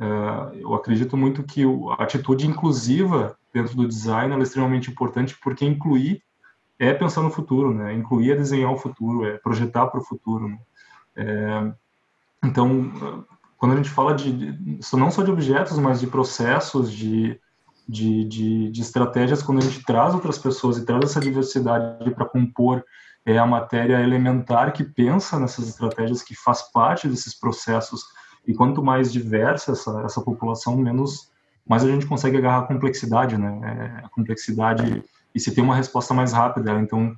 [0.00, 1.62] é, eu acredito muito que
[1.96, 6.20] a atitude inclusiva dentro do design é extremamente importante porque incluir
[6.80, 7.94] é pensar no futuro, né?
[7.94, 10.48] Incluir é desenhar o futuro, é projetar para o futuro.
[10.48, 10.58] Né?
[11.14, 11.72] É,
[12.44, 13.24] então,
[13.56, 14.58] quando a gente fala de,
[14.92, 17.40] não só de objetos, mas de processos, de,
[17.88, 22.24] de, de, de estratégias, quando a gente traz outras pessoas e traz essa diversidade para
[22.24, 22.84] compor
[23.24, 28.04] é a matéria elementar que pensa nessas estratégias, que faz parte desses processos
[28.46, 31.30] e quanto mais diversa essa, essa população, menos
[31.68, 33.60] mais a gente consegue agarrar a complexidade, né?
[34.00, 35.02] É, a complexidade
[35.34, 36.72] e se tem uma resposta mais rápida.
[36.80, 37.14] Então,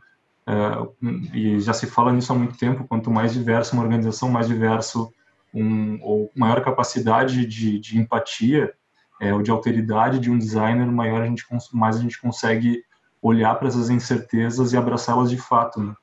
[0.46, 2.84] é, e já se fala nisso há muito tempo.
[2.88, 5.12] Quanto mais diversa uma organização, mais diverso
[5.52, 8.72] um, ou maior capacidade de, de empatia
[9.20, 12.82] é, ou de alteridade de um designer, maior a gente mais a gente consegue
[13.20, 15.82] olhar para essas incertezas e abraçá-las de fato.
[15.82, 15.94] Né?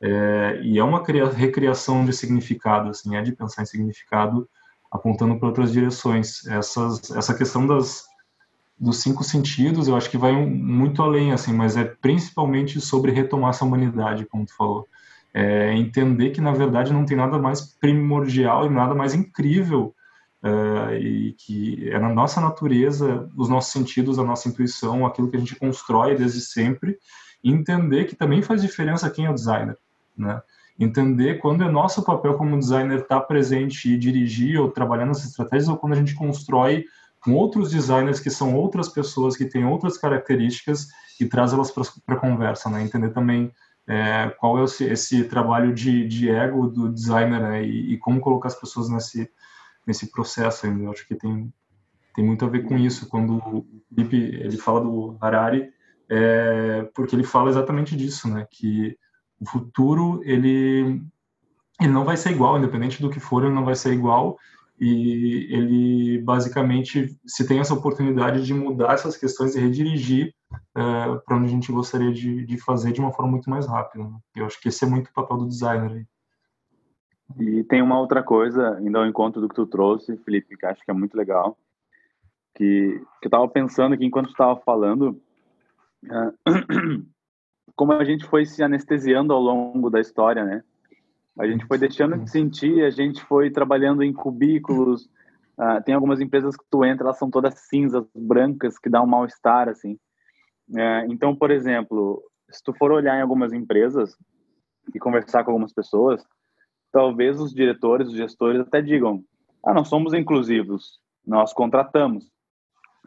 [0.00, 4.48] É, e é uma recriação de significado, assim, é de pensar em significado
[4.90, 6.46] apontando para outras direções.
[6.46, 8.04] Essas, essa questão das,
[8.78, 13.50] dos cinco sentidos, eu acho que vai muito além, assim, mas é principalmente sobre retomar
[13.50, 14.86] essa humanidade, como tu falou.
[15.32, 19.94] É entender que, na verdade, não tem nada mais primordial e nada mais incrível
[20.42, 25.36] uh, e que é na nossa natureza, os nossos sentidos, a nossa intuição, aquilo que
[25.36, 26.98] a gente constrói desde sempre,
[27.42, 29.76] entender que também faz diferença quem é o designer,
[30.16, 30.42] né?
[30.78, 35.26] entender quando é nosso papel como designer estar tá presente e dirigir ou trabalhar nessas
[35.26, 36.86] estratégias ou quando a gente constrói
[37.20, 40.88] com outros designers que são outras pessoas que têm outras características
[41.20, 42.82] e traz elas para a conversa, né?
[42.82, 43.52] Entender também
[43.86, 47.64] é, qual é esse, esse trabalho de, de, ego do designer né?
[47.64, 49.30] e, e, como colocar as pessoas nesse
[49.86, 50.66] nesse processo.
[50.66, 51.52] Eu acho que tem
[52.14, 53.08] tem muito a ver com isso.
[53.08, 55.70] Quando o Felipe ele fala do Harari,
[56.10, 58.46] é, porque ele fala exatamente disso, né?
[58.50, 58.96] Que
[59.40, 61.02] o futuro ele
[61.80, 64.38] ele não vai ser igual, independente do que for, ele não vai ser igual.
[64.78, 70.34] E ele basicamente se tem essa oportunidade de mudar essas questões e redirigir
[70.76, 74.04] uh, para onde a gente gostaria de, de, fazer de uma forma muito mais rápida.
[74.04, 74.18] Né?
[74.34, 75.92] Eu acho que esse é muito o papel do designer.
[75.92, 76.06] Aí.
[77.38, 80.84] E tem uma outra coisa, indo ao encontro do que tu trouxe, Felipe, que acho
[80.84, 81.56] que é muito legal,
[82.54, 85.20] que, que eu estava pensando aqui enquanto estava falando,
[86.04, 86.32] uh,
[87.74, 90.62] como a gente foi se anestesiando ao longo da história, né?
[91.38, 95.06] A gente foi deixando de sentir, a gente foi trabalhando em cubículos.
[95.58, 99.06] Uh, tem algumas empresas que tu entra, elas são todas cinzas, brancas, que dá um
[99.06, 99.94] mal-estar, assim.
[100.68, 104.16] Uh, então, por exemplo, se tu for olhar em algumas empresas
[104.94, 106.22] e conversar com algumas pessoas,
[106.92, 109.24] talvez os diretores, os gestores até digam:
[109.64, 112.30] ah, nós somos inclusivos, nós contratamos.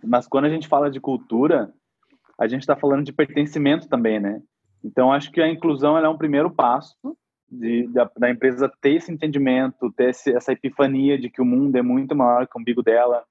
[0.04, 1.72] Mas quando a gente fala de cultura,
[2.38, 4.42] a gente está falando de pertencimento também, né?
[4.84, 7.18] Então, acho que a inclusão é um primeiro passo
[7.50, 11.76] de, da, da, empresa ter esse entendimento, ter esse, essa epifania de que o mundo
[11.76, 13.24] é muito maior que o umbigo dela.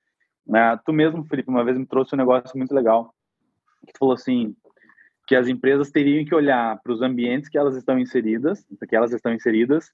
[0.47, 0.79] Né?
[0.85, 3.15] Tu mesmo, Felipe, uma vez me trouxe um negócio muito legal,
[3.87, 4.55] que tu falou assim,
[5.27, 9.13] que as empresas teriam que olhar para os ambientes que elas estão inseridas, que elas
[9.13, 9.91] estão inseridas,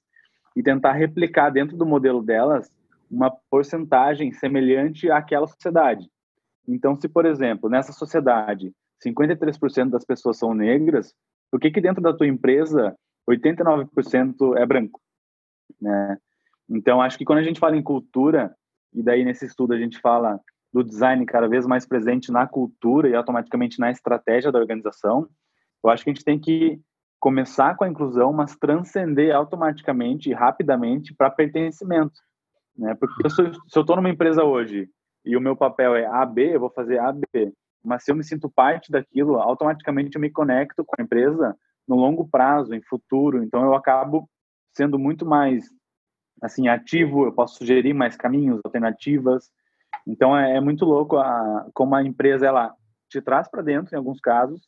[0.55, 2.71] e tentar replicar dentro do modelo delas
[3.09, 6.09] uma porcentagem semelhante àquela sociedade.
[6.67, 8.73] Então, se, por exemplo, nessa sociedade
[9.05, 11.13] 53% das pessoas são negras,
[11.49, 12.95] por que, que dentro da tua empresa
[13.29, 15.01] 89% é branco?
[15.81, 16.17] Né?
[16.69, 18.55] Então, acho que quando a gente fala em cultura,
[18.93, 20.39] e daí nesse estudo a gente fala
[20.73, 25.27] do design cada vez mais presente na cultura e automaticamente na estratégia da organização,
[25.83, 26.79] eu acho que a gente tem que
[27.21, 32.19] começar com a inclusão, mas transcender automaticamente e rapidamente para pertencimento.
[32.75, 32.95] Né?
[32.95, 34.89] Porque eu sou, se eu estou numa empresa hoje
[35.23, 37.53] e o meu papel é A, B, eu vou fazer A, B.
[37.85, 41.55] Mas se eu me sinto parte daquilo, automaticamente eu me conecto com a empresa
[41.87, 43.43] no longo prazo, em futuro.
[43.43, 44.27] Então eu acabo
[44.73, 45.69] sendo muito mais
[46.41, 49.51] assim ativo, eu posso sugerir mais caminhos, alternativas.
[50.07, 52.73] Então é, é muito louco a, como a empresa ela
[53.07, 54.61] te traz para dentro em alguns casos,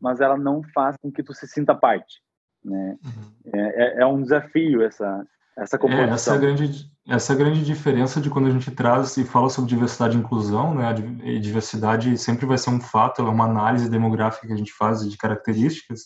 [0.00, 2.22] mas ela não faz com que tu se sinta parte.
[2.64, 2.96] Né?
[3.04, 3.32] Uhum.
[3.54, 5.24] É, é, é, um desafio essa
[5.58, 6.08] essa composição.
[6.08, 9.16] É, essa é a grande essa é a grande diferença de quando a gente traz
[9.16, 10.94] e fala sobre diversidade e inclusão, né?
[11.24, 15.08] E diversidade sempre vai ser um fato, é uma análise demográfica que a gente faz
[15.08, 16.04] de características,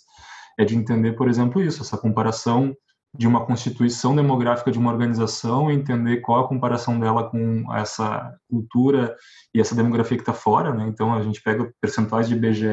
[0.58, 2.74] é de entender, por exemplo, isso, essa comparação
[3.16, 8.36] de uma constituição demográfica de uma organização e entender qual a comparação dela com essa
[8.50, 9.14] cultura
[9.54, 10.86] e essa demografia que está fora, né?
[10.88, 12.66] Então a gente pega percentuais de IBGE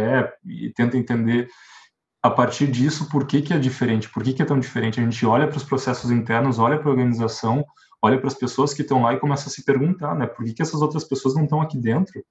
[0.45, 1.47] e tenta entender
[2.23, 4.99] a partir disso por que, que é diferente, por que, que é tão diferente.
[4.99, 7.63] A gente olha para os processos internos, olha para a organização,
[8.01, 10.25] olha para as pessoas que estão lá e começa a se perguntar, né?
[10.25, 12.23] Por que, que essas outras pessoas não estão aqui dentro?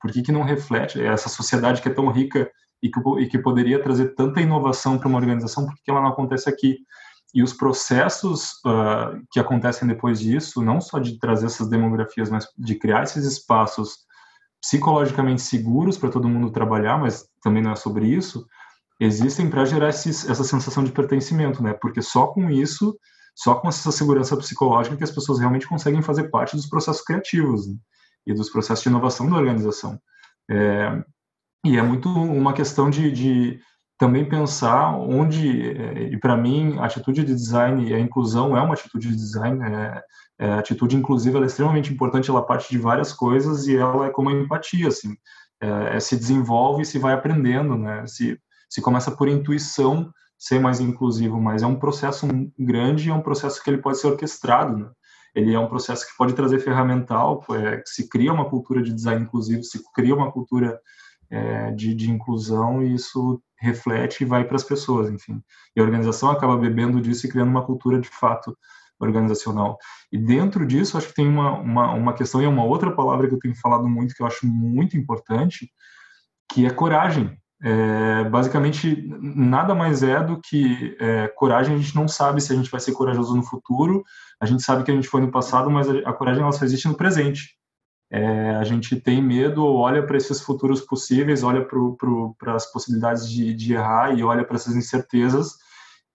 [0.00, 2.48] Por que, que não reflete essa sociedade que é tão rica
[2.80, 6.02] e que, e que poderia trazer tanta inovação para uma organização, por que, que ela
[6.02, 6.78] não acontece aqui?
[7.34, 12.46] E os processos uh, que acontecem depois disso, não só de trazer essas demografias, mas
[12.56, 14.06] de criar esses espaços
[14.60, 18.46] psicologicamente seguros para todo mundo trabalhar, mas também não é sobre isso,
[18.98, 21.72] existem para gerar esses, essa sensação de pertencimento, né?
[21.74, 22.98] Porque só com isso,
[23.34, 27.66] só com essa segurança psicológica que as pessoas realmente conseguem fazer parte dos processos criativos
[27.66, 27.74] né?
[28.26, 30.00] e dos processos de inovação da organização.
[30.50, 31.04] É,
[31.64, 33.60] e é muito uma questão de, de
[33.98, 38.60] também pensar onde, é, e para mim, a atitude de design e a inclusão é
[38.60, 40.02] uma atitude de design, é,
[40.38, 44.10] é, a atitude inclusiva é extremamente importante, ela parte de várias coisas e ela é
[44.10, 45.16] como a empatia, assim,
[45.60, 50.60] é, é, se desenvolve e se vai aprendendo, né, se, se começa por intuição ser
[50.60, 52.28] mais inclusivo, mas é um processo
[52.58, 54.90] grande, é um processo que ele pode ser orquestrado, né?
[55.34, 59.22] ele é um processo que pode trazer ferramental, é, se cria uma cultura de design
[59.22, 60.78] inclusivo, se cria uma cultura
[61.30, 65.42] é, de, de, inclusão e isso reflete e vai para as pessoas, enfim.
[65.74, 68.56] E a organização acaba bebendo disso e criando uma cultura de fato
[68.98, 69.78] organizacional.
[70.10, 73.34] E dentro disso, acho que tem uma, uma, uma questão e uma outra palavra que
[73.34, 75.70] eu tenho falado muito, que eu acho muito importante,
[76.52, 77.36] que é coragem.
[77.62, 81.74] É, basicamente, nada mais é do que é, coragem.
[81.74, 84.04] A gente não sabe se a gente vai ser corajoso no futuro.
[84.40, 86.64] A gente sabe que a gente foi no passado, mas a, a coragem ela só
[86.64, 87.56] existe no presente.
[88.10, 93.52] É, a gente tem medo, olha para esses futuros possíveis, olha para as possibilidades de,
[93.52, 95.54] de, errar e olha para essas incertezas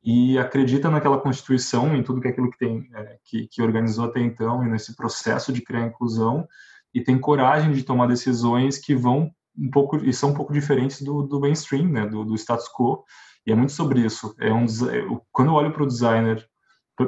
[0.04, 4.22] e acredita naquela constituição, em tudo que aquilo que tem é, que, que, organizou até
[4.22, 6.48] então e nesse processo de criar inclusão
[6.94, 11.02] e tem coragem de tomar decisões que vão um pouco e são um pouco diferentes
[11.02, 13.04] do, do mainstream, né, do, do, status quo.
[13.46, 14.34] E é muito sobre isso.
[14.40, 14.66] É um,
[15.32, 16.48] quando eu olho para o designer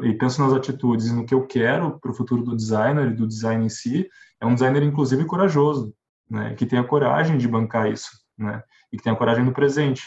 [0.03, 3.15] e penso nas atitudes e no que eu quero para o futuro do designer e
[3.15, 5.93] do design em si, é um designer inclusive corajoso,
[6.29, 10.03] né, que tenha coragem de bancar isso, né, e que tenha coragem no presente.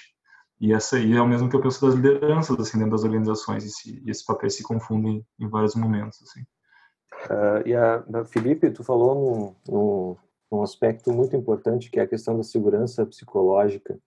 [0.60, 3.64] E essa aí é o mesmo que eu penso das lideranças assim dentro das organizações
[3.64, 6.40] e, se, e esses papéis se confundem em vários momentos assim.
[7.30, 10.16] Uh, e a, Felipe, tu falou num,
[10.50, 13.98] num, aspecto muito importante que é a questão da segurança psicológica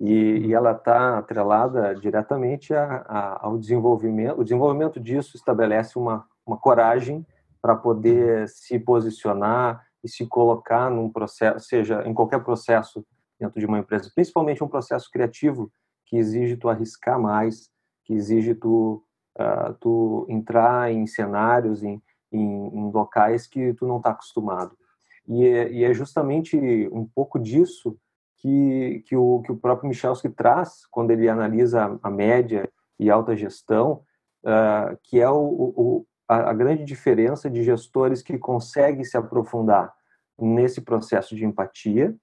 [0.00, 0.52] e, e uhum.
[0.56, 4.40] ela está atrelada diretamente a, a, ao desenvolvimento.
[4.40, 7.26] O desenvolvimento disso estabelece uma, uma coragem
[7.60, 8.46] para poder uhum.
[8.48, 13.04] se posicionar e se colocar num processo, seja em qualquer processo
[13.38, 15.70] dentro de uma empresa, principalmente um processo criativo
[16.06, 17.70] que exige tu arriscar mais,
[18.04, 19.04] que exige tu,
[19.38, 24.76] uh, tu entrar em cenários, em, em, em, locais que tu não está acostumado.
[25.28, 26.58] E é, e é justamente
[26.92, 27.96] um pouco disso
[28.40, 33.36] que, que, o, que o próprio Michalski traz quando ele analisa a média e alta
[33.36, 34.02] gestão,
[34.44, 39.92] uh, que é o, o, a, grande diferença de gestores que conseguem se aprofundar
[40.38, 42.16] nesse processo de empatia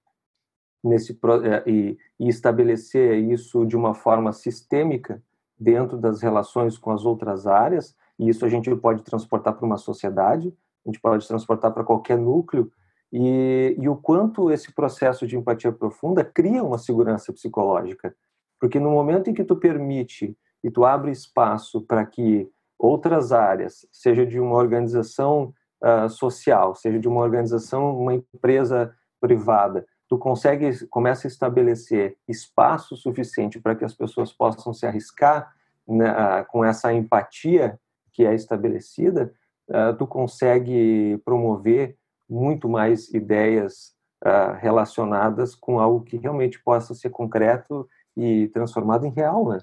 [0.83, 5.21] nesse, é, e, e estabelecer isso de uma forma sistêmica
[5.59, 9.77] dentro das relações com as outras áreas, e isso a gente pode transportar para uma
[9.77, 10.53] sociedade,
[10.85, 12.71] a gente pode transportar para qualquer núcleo,
[13.11, 18.15] e, e o quanto esse processo de empatia profunda cria uma segurança psicológica.
[18.59, 23.87] Porque no momento em que tu permite e tu abre espaço para que outras áreas,
[23.91, 25.53] seja de uma organização
[25.83, 32.95] uh, social, seja de uma organização, uma empresa privada, tu consegue começa a estabelecer espaço
[32.95, 35.51] suficiente para que as pessoas possam se arriscar
[35.87, 37.79] né, com essa empatia
[38.13, 39.33] que é estabelecida,
[39.69, 41.97] uh, tu consegue promover
[42.29, 43.93] muito mais ideias
[44.25, 49.59] uh, relacionadas com algo que realmente possa ser concreto e transformado em real, né?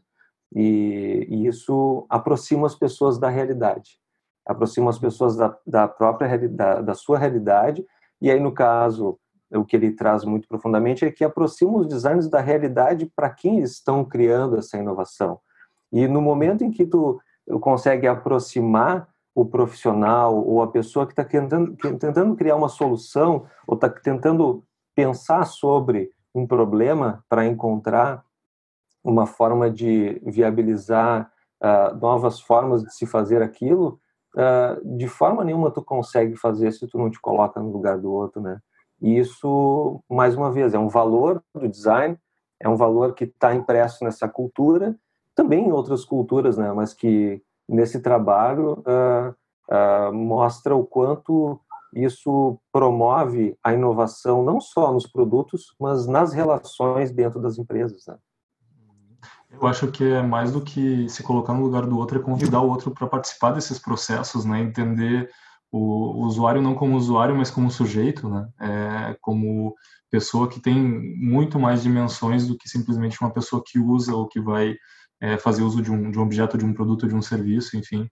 [0.54, 3.98] E, e isso aproxima as pessoas da realidade,
[4.46, 7.84] aproxima as pessoas da, da própria realidade, da sua realidade
[8.20, 9.18] E aí, no caso,
[9.50, 13.60] o que ele traz muito profundamente é que aproxima os designers da realidade para quem
[13.60, 15.40] estão criando essa inovação.
[15.92, 17.20] E no momento em que tu
[17.60, 23.74] consegue aproximar o profissional ou a pessoa que está tentando, tentando criar uma solução ou
[23.74, 24.62] está tentando
[24.94, 28.24] pensar sobre um problema para encontrar
[29.02, 31.30] uma forma de viabilizar
[31.62, 34.00] uh, novas formas de se fazer aquilo,
[34.36, 38.12] uh, de forma nenhuma tu consegue fazer se tu não te coloca no lugar do
[38.12, 38.60] outro, né?
[39.02, 42.16] E isso, mais uma vez, é um valor do design,
[42.60, 44.96] é um valor que está impresso nessa cultura,
[45.34, 46.72] também em outras culturas, né?
[46.72, 51.60] Mas que nesse trabalho uh, mostra o quanto
[51.94, 58.04] isso promove a inovação não só nos produtos, mas nas relações dentro das empresas.
[58.06, 58.16] Né?
[59.52, 62.60] Eu acho que é mais do que se colocar no lugar do outro, é convidar
[62.60, 64.60] o outro para participar desses processos, né?
[64.60, 65.30] Entender
[65.70, 68.48] o usuário não como usuário, mas como sujeito, né?
[68.60, 69.74] É, como
[70.10, 70.76] pessoa que tem
[71.16, 74.76] muito mais dimensões do que simplesmente uma pessoa que usa ou que vai
[75.24, 78.06] é, fazer uso de um, de um objeto, de um produto, de um serviço, enfim.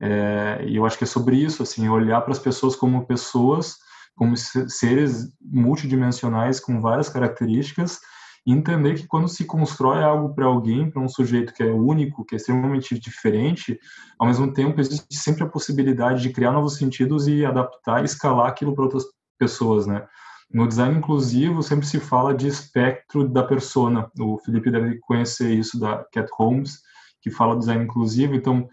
[0.00, 3.76] É, e eu acho que é sobre isso, assim, olhar para as pessoas como pessoas,
[4.16, 8.00] como seres multidimensionais com várias características
[8.44, 12.24] e entender que quando se constrói algo para alguém, para um sujeito que é único,
[12.24, 13.78] que é extremamente diferente,
[14.18, 18.74] ao mesmo tempo existe sempre a possibilidade de criar novos sentidos e adaptar escalar aquilo
[18.74, 19.04] para outras
[19.38, 20.04] pessoas, né?
[20.52, 24.10] No design inclusivo sempre se fala de espectro da persona.
[24.18, 26.80] O Felipe deve conhecer isso da Cat Holmes,
[27.20, 28.34] que fala design inclusivo.
[28.34, 28.68] Então,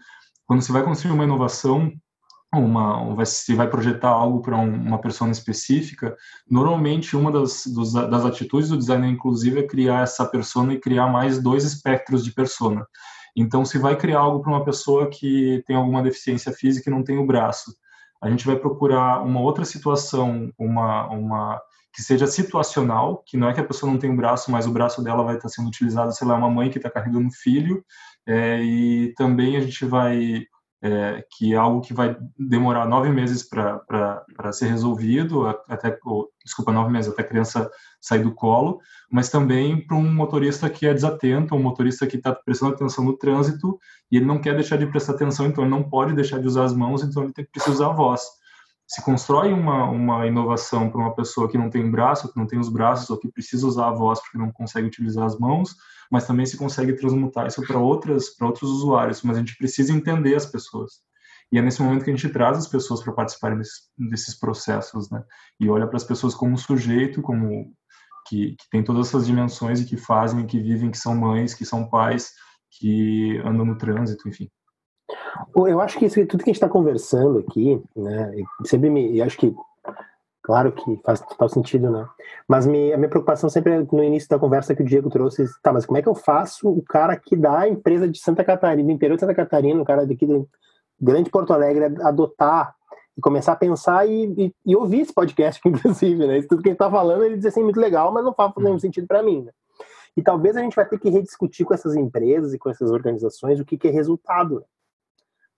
[0.46, 1.92] quando você vai construir uma inovação,
[2.54, 6.16] uma, vai, se vai projetar algo para um, uma persona específica,
[6.48, 11.08] normalmente uma das, dos, das atitudes do designer inclusivo é criar essa persona e criar
[11.08, 12.86] mais dois espectros de persona.
[13.36, 17.02] Então, se vai criar algo para uma pessoa que tem alguma deficiência física e não
[17.02, 17.74] tem o braço,
[18.24, 21.60] a gente vai procurar uma outra situação, uma, uma
[21.92, 24.72] que seja situacional, que não é que a pessoa não tem o braço, mas o
[24.72, 27.84] braço dela vai estar sendo utilizado, sei lá, uma mãe que está carregando um filho,
[28.26, 30.46] é, e também a gente vai
[30.84, 35.98] é, que é algo que vai demorar nove meses para ser resolvido, até,
[36.44, 38.80] desculpa, nove meses até a criança sair do colo,
[39.10, 43.16] mas também para um motorista que é desatento, um motorista que está prestando atenção no
[43.16, 43.78] trânsito
[44.12, 46.64] e ele não quer deixar de prestar atenção, então ele não pode deixar de usar
[46.64, 48.20] as mãos, então ele tem que precisar a voz.
[48.86, 52.58] Se constrói uma, uma inovação para uma pessoa que não tem braço, que não tem
[52.58, 55.74] os braços, ou que precisa usar a voz porque não consegue utilizar as mãos,
[56.10, 59.92] mas também se consegue transmutar isso para outras para outros usuários, mas a gente precisa
[59.92, 61.02] entender as pessoas.
[61.50, 65.10] E é nesse momento que a gente traz as pessoas para participarem desses, desses, processos,
[65.10, 65.22] né?
[65.60, 67.72] E olha para as pessoas como sujeito, como
[68.26, 71.64] que, que tem todas essas dimensões e que fazem, que vivem, que são mães, que
[71.64, 72.32] são pais,
[72.78, 74.50] que andam no trânsito, enfim.
[75.54, 78.32] Eu acho que isso, tudo que a gente está conversando aqui, né,
[78.64, 79.54] sempre me, acho que
[80.44, 82.06] Claro que faz total sentido, né?
[82.46, 85.46] Mas me, a minha preocupação sempre é no início da conversa que o Diego trouxe,
[85.62, 88.44] tá, mas como é que eu faço o cara que dá a empresa de Santa
[88.44, 90.44] Catarina, do interior de Santa Catarina, o cara daqui de
[91.00, 92.74] Grande Porto Alegre, adotar
[93.16, 96.36] e começar a pensar e, e, e ouvir esse podcast, inclusive, né?
[96.36, 98.78] Isso tudo que ele tá falando, ele diz assim, muito legal, mas não faz nenhum
[98.78, 99.52] sentido para mim, né?
[100.14, 103.58] E talvez a gente vai ter que rediscutir com essas empresas e com essas organizações
[103.58, 104.62] o que, que é resultado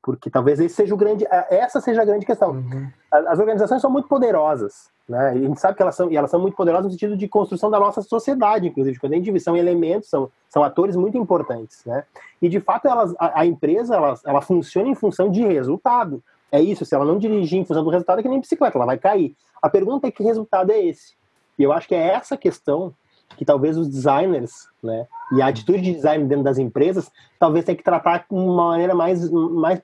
[0.07, 2.53] porque talvez esse seja o grande, essa seja a grande questão.
[2.53, 2.89] Uhum.
[3.11, 5.37] As organizações são muito poderosas, né?
[5.37, 7.27] E a gente sabe que elas são, e elas são muito poderosas no sentido de
[7.27, 11.85] construção da nossa sociedade, inclusive, quando a gente são elementos, são, são atores muito importantes,
[11.85, 12.05] né?
[12.41, 16.23] E de fato elas, a, a empresa ela, ela funciona em função de resultado.
[16.53, 18.87] É isso, se ela não dirigir em função do resultado, é que nem bicicleta, ela
[18.87, 19.35] vai cair.
[19.61, 21.15] A pergunta é que resultado é esse?
[21.59, 22.95] E eu acho que é essa questão
[23.37, 27.77] que talvez os designers, né, e a atitude de design dentro das empresas, talvez tenha
[27.77, 29.81] que tratar de uma maneira mais, mais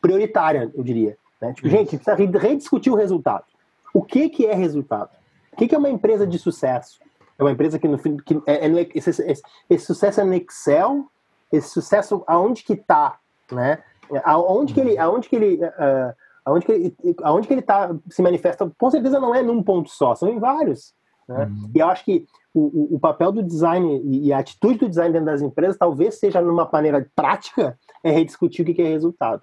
[0.00, 1.16] prioritária, eu diria.
[1.40, 1.52] Né?
[1.54, 3.44] Tipo, gente, precisa rediscutir o resultado.
[3.94, 5.10] O que, que é resultado?
[5.52, 7.00] O que, que é uma empresa de sucesso?
[7.38, 10.34] É uma empresa que, no fim, que é, é esse, esse, esse, sucesso é no
[10.34, 11.06] Excel?
[11.50, 13.18] Esse sucesso, aonde que está?
[13.50, 13.78] Né?
[14.24, 16.14] Aonde que ele, aonde que ele, uh,
[16.44, 18.70] aonde que ele, aonde que ele tá, se manifesta?
[18.78, 20.94] Com certeza não é num ponto só, são em vários.
[21.26, 21.44] Né?
[21.44, 21.70] Uhum.
[21.74, 25.26] E eu acho que o, o, papel do design e a atitude do design dentro
[25.26, 29.42] das empresas talvez seja numa maneira prática é rediscutir o que é resultado.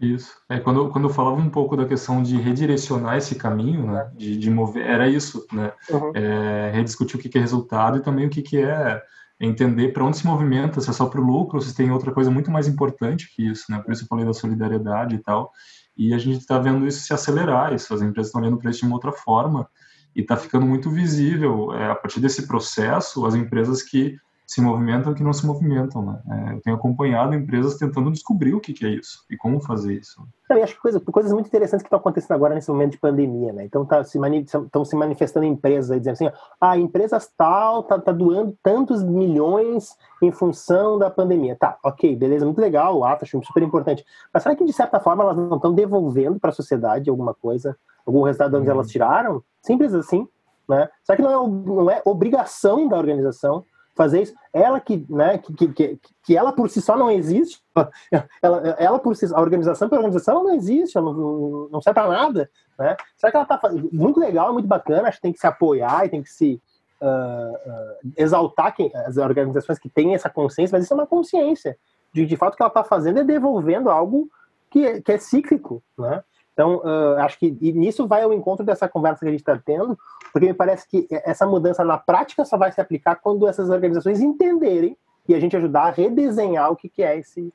[0.00, 0.34] Isso.
[0.48, 4.36] É, quando, quando eu falava um pouco da questão de redirecionar esse caminho, né, de,
[4.38, 5.72] de mover, era isso, né?
[5.90, 6.12] Uhum.
[6.14, 9.02] É, rediscutir o que é resultado e também o que é
[9.38, 12.30] entender para onde se movimenta, se é só para o lucro, se tem outra coisa
[12.30, 13.78] muito mais importante que isso, né?
[13.78, 15.52] Por isso eu falei da solidariedade e tal.
[15.96, 18.80] E a gente está vendo isso se acelerar, isso, as empresas estão olhando para isso
[18.80, 19.68] de uma outra forma
[20.14, 24.18] e está ficando muito visível é, a partir desse processo as empresas que
[24.50, 26.02] se movimentam que não se movimentam.
[26.04, 26.20] Né?
[26.28, 29.94] É, eu tenho acompanhado empresas tentando descobrir o que, que é isso e como fazer
[29.94, 30.26] isso.
[30.50, 33.52] Eu acho que coisa, coisas muito interessantes que estão acontecendo agora nesse momento de pandemia,
[33.52, 33.64] né?
[33.64, 36.30] Então tá se estão se manifestando empresas aí dizendo assim,
[36.60, 41.54] ah, empresas tal tá, tá doando tantos milhões em função da pandemia.
[41.54, 44.04] Tá, ok, beleza, muito legal, o ato acho super importante.
[44.34, 47.76] Mas será que de certa forma elas não estão devolvendo para a sociedade alguma coisa,
[48.06, 49.42] algum resultado onde elas tiraram?
[49.62, 50.26] Simples assim,
[50.68, 50.88] né?
[51.02, 53.64] Será que não é, não é obrigação da organização
[54.00, 54.34] fazer isso.
[54.52, 57.62] Ela que, né, que, que, que ela por si só não existe,
[58.40, 62.00] ela, ela por si, a organização pela organização ela não existe, ela não, não serve
[62.00, 62.96] para nada, né?
[63.16, 63.60] Será que ela está
[63.92, 66.60] muito legal, muito bacana, acho que tem que se apoiar e tem que se
[67.00, 71.76] uh, uh, exaltar quem, as organizações que têm essa consciência, mas isso é uma consciência
[72.12, 74.28] de, de fato o que ela está fazendo é devolvendo algo
[74.70, 76.22] que é, que é cíclico, né?
[76.60, 79.98] Então, uh, acho que nisso vai ao encontro dessa conversa que a gente está tendo,
[80.30, 84.20] porque me parece que essa mudança na prática só vai se aplicar quando essas organizações
[84.20, 84.94] entenderem
[85.26, 87.50] e a gente ajudar a redesenhar o que, que é esse,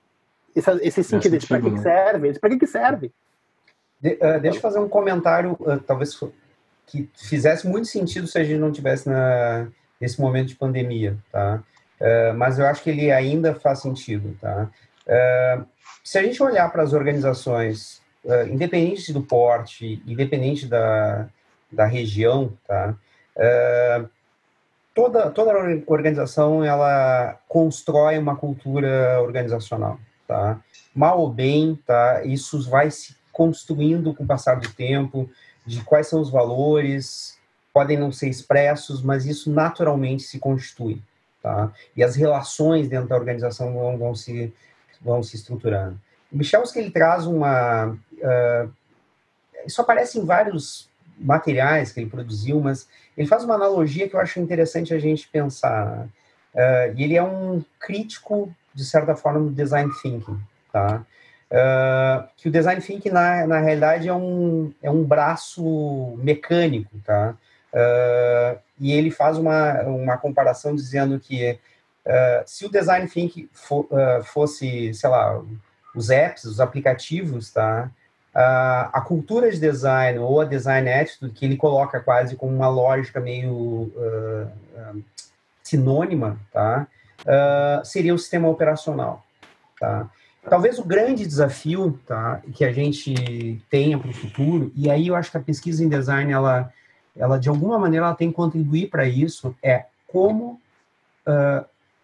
[0.56, 3.12] esse, esse sentido, esse para que, que, serve, para que, que serve.
[4.02, 6.20] De, uh, deixa eu fazer um comentário, uh, talvez
[6.88, 9.68] que fizesse muito sentido se a gente não tivesse na,
[10.02, 11.62] nesse momento de pandemia, tá?
[12.36, 14.70] mas eu acho que ele ainda faz sentido, tá?
[16.04, 21.28] se a gente olhar para as organizações uh, independente do porte, independente da,
[21.72, 22.96] da região, tá?
[23.36, 24.10] Uh,
[24.94, 25.54] toda, toda
[25.88, 30.60] organização, ela constrói uma cultura organizacional, tá?
[30.94, 32.24] Mal ou bem, tá?
[32.26, 35.30] Isso vai se construindo com o passar do tempo,
[35.66, 37.38] de quais são os valores,
[37.74, 41.02] podem não ser expressos, mas isso naturalmente se constitui,
[41.42, 41.72] tá?
[41.96, 44.54] E as relações dentro da organização vão, vão se
[45.02, 46.00] vão se estruturando.
[46.32, 47.96] O Michelski ele traz uma.
[48.26, 48.74] Uh,
[49.66, 54.20] isso aparece em vários materiais que ele produziu, mas ele faz uma analogia que eu
[54.20, 56.08] acho interessante a gente pensar.
[56.54, 60.40] Uh, e ele é um crítico, de certa forma, do design thinking.
[60.72, 61.06] Tá?
[61.52, 66.92] Uh, que o design thinking, na, na realidade, é um, é um braço mecânico.
[67.06, 67.36] Tá?
[67.74, 71.60] Uh, e ele faz uma, uma comparação dizendo que
[72.46, 73.50] se o design thinking
[74.24, 75.42] fosse, sei lá,
[75.96, 77.90] os apps, os aplicativos, tá?
[78.36, 83.22] A cultura de design ou a design attitude, que ele coloca quase como uma lógica
[83.22, 85.04] meio uh, uh,
[85.64, 86.86] sinônima, tá?
[87.22, 89.24] Uh, seria o sistema operacional,
[89.80, 90.10] tá?
[90.50, 95.16] Talvez o grande desafio, tá, que a gente tenha para o futuro, e aí eu
[95.16, 96.72] acho que a pesquisa em design, ela,
[97.18, 100.62] ela de alguma maneira, ela tem que contribuir para isso, é como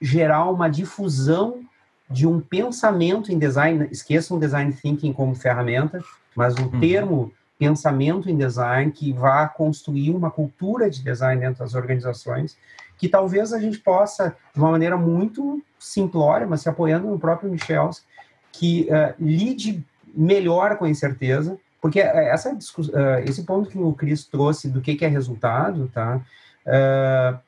[0.02, 1.64] gerar uma difusão
[2.12, 6.04] de um pensamento em design, esqueçam design thinking como ferramenta,
[6.36, 6.80] mas o uhum.
[6.80, 12.58] termo pensamento em design que vá construir uma cultura de design dentro das organizações,
[12.98, 17.52] que talvez a gente possa, de uma maneira muito simplória, mas se apoiando no próprio
[17.52, 18.04] Michels,
[18.52, 22.58] que uh, lide melhor com a incerteza, porque essa uh,
[23.26, 26.22] esse ponto que o Cris trouxe do que, que é resultado, tá?
[26.66, 27.40] Uh,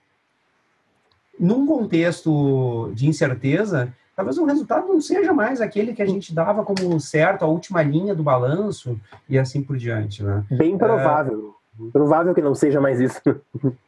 [1.39, 6.63] num contexto de incerteza, talvez o resultado não seja mais aquele que a gente dava
[6.63, 10.43] como certo, a última linha do balanço e assim por diante, né?
[10.49, 11.55] Bem provável.
[11.59, 11.63] É...
[11.91, 13.19] Provável que não seja mais isso.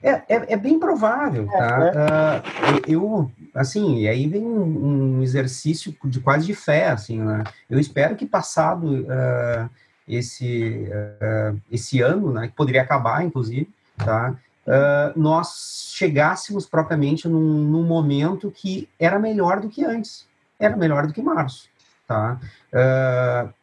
[0.02, 2.42] É, é, é bem provável, tá?
[2.42, 7.44] Uh, eu, assim, e aí vem um, um, exercício de quase de fé, assim, né?
[7.70, 9.70] Eu espero que passado uh,
[10.08, 14.36] esse, uh, esse ano, né, que poderia acabar, inclusive, tá?
[14.66, 20.28] Uh, nós chegássemos propriamente num, num, momento que era melhor do que antes,
[20.60, 21.70] era melhor do que março,
[22.08, 22.40] tá?
[22.74, 23.54] Uh,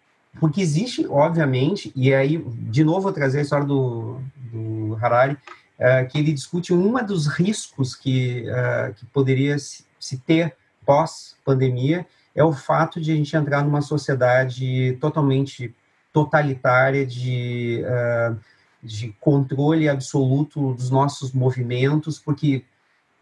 [0.40, 4.18] porque existe, obviamente, e aí, de novo, vou trazer a história do,
[4.50, 8.46] do Harari, uh, que ele discute um dos riscos que,
[8.96, 14.96] que poderia se, se ter pós-pandemia, é o fato de a gente entrar numa sociedade
[15.00, 15.74] totalmente
[16.12, 18.38] totalitária de uh,
[18.82, 22.64] de controle absoluto dos nossos movimentos, porque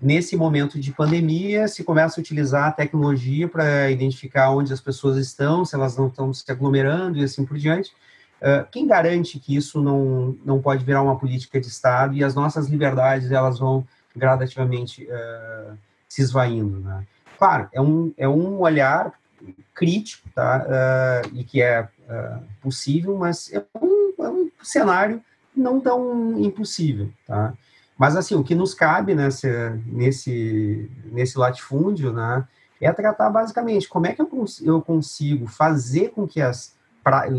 [0.00, 5.18] nesse momento de pandemia se começa a utilizar a tecnologia para identificar onde as pessoas
[5.18, 7.92] estão, se elas não estão se aglomerando e assim por diante.
[8.40, 12.34] Uh, quem garante que isso não, não pode virar uma política de Estado e as
[12.34, 13.86] nossas liberdades elas vão
[14.16, 15.76] gradativamente uh,
[16.08, 16.80] se esvaindo?
[16.80, 17.06] Né?
[17.38, 19.12] Claro, é um, é um olhar
[19.74, 20.64] crítico tá?
[20.66, 21.86] Uh, e que é
[22.62, 25.22] possível, mas é um, é um cenário
[25.56, 27.54] não tão impossível, tá?
[27.98, 29.48] Mas, assim, o que nos cabe nesse,
[29.84, 32.46] nesse, nesse latifúndio, né,
[32.80, 36.74] é tratar basicamente como é que eu, cons eu consigo fazer com que as,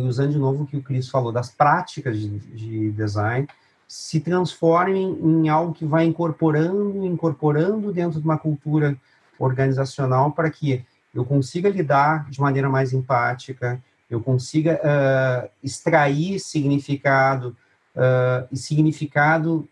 [0.08, 3.48] usando de novo o que o Cris falou, das práticas de, de design,
[3.88, 8.96] se transformem em algo que vai incorporando, incorporando dentro de uma cultura
[9.40, 17.56] organizacional para que eu consiga lidar de maneira mais empática, eu consiga uh, extrair significado,
[17.96, 19.68] uh, e significado,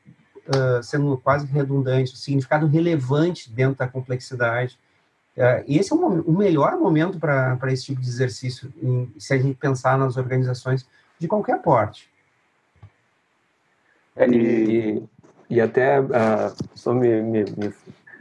[0.48, 4.78] uh, sendo quase redundante, significado relevante dentro da complexidade.
[5.68, 9.56] esse é o, o melhor momento para esse tipo de exercício, em, se a gente
[9.56, 12.10] pensar nas organizações de qualquer porte.
[14.16, 15.04] É, e,
[15.50, 15.98] e até,
[16.76, 17.74] só me, me, me,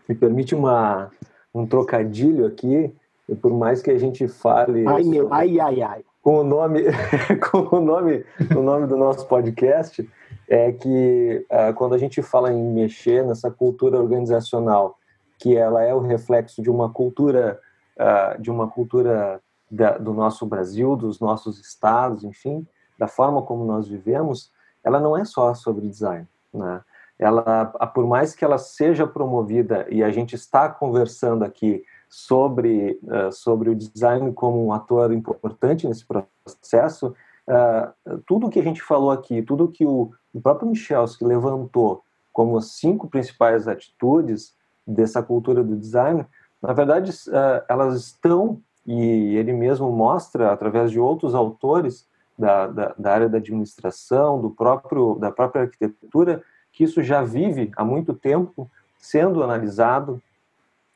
[0.08, 1.10] me permite uma,
[1.52, 2.94] um trocadilho aqui,
[3.28, 4.86] e por mais que a gente fale.
[4.86, 6.04] Ai, meu, ai, ai, ai.
[6.22, 6.82] Com o nome,
[7.50, 10.08] com o nome, o nome do nosso podcast,
[10.48, 14.98] é que uh, quando a gente fala em mexer nessa cultura organizacional,
[15.38, 17.60] que ela é o reflexo de uma cultura,
[17.96, 19.40] uh, de uma cultura
[19.70, 22.66] da, do nosso Brasil, dos nossos estados, enfim,
[22.98, 24.50] da forma como nós vivemos,
[24.82, 26.80] ela não é só sobre design, né?
[27.18, 33.32] Ela, por mais que ela seja promovida e a gente está conversando aqui sobre, uh,
[33.32, 37.14] sobre o design como um ator importante nesse processo,
[37.46, 42.02] uh, tudo que a gente falou aqui, tudo que o, o próprio Michelski levantou
[42.32, 44.54] como as cinco principais atitudes
[44.86, 46.24] dessa cultura do design,
[46.62, 52.06] na verdade, uh, elas estão, e ele mesmo mostra através de outros autores
[52.38, 56.42] da, da, da área da administração, do próprio, da própria arquitetura,
[56.72, 60.22] que isso já vive há muito tempo sendo analisado,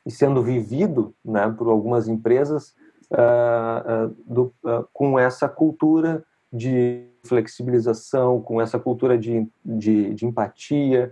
[0.05, 2.75] e sendo vivido né, por algumas empresas
[3.11, 10.25] uh, uh, do, uh, com essa cultura de flexibilização, com essa cultura de, de, de
[10.25, 11.11] empatia,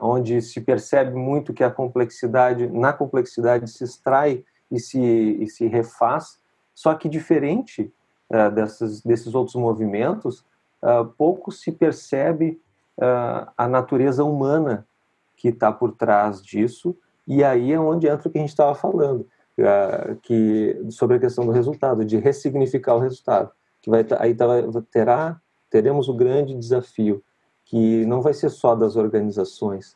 [0.00, 5.66] onde se percebe muito que a complexidade, na complexidade se extrai e se, e se
[5.66, 6.38] refaz,
[6.74, 7.92] só que diferente
[8.54, 10.44] dessas, desses outros movimentos,
[11.16, 12.60] pouco se percebe
[13.56, 14.86] a natureza humana
[15.36, 16.96] que está por trás disso
[17.28, 19.26] e aí é onde entra o que a gente estava falando,
[20.22, 23.50] que sobre a questão do resultado, de ressignificar o resultado,
[23.82, 24.34] que vai aí
[24.90, 25.38] terá
[25.70, 27.22] teremos o grande desafio
[27.66, 29.94] que não vai ser só das organizações,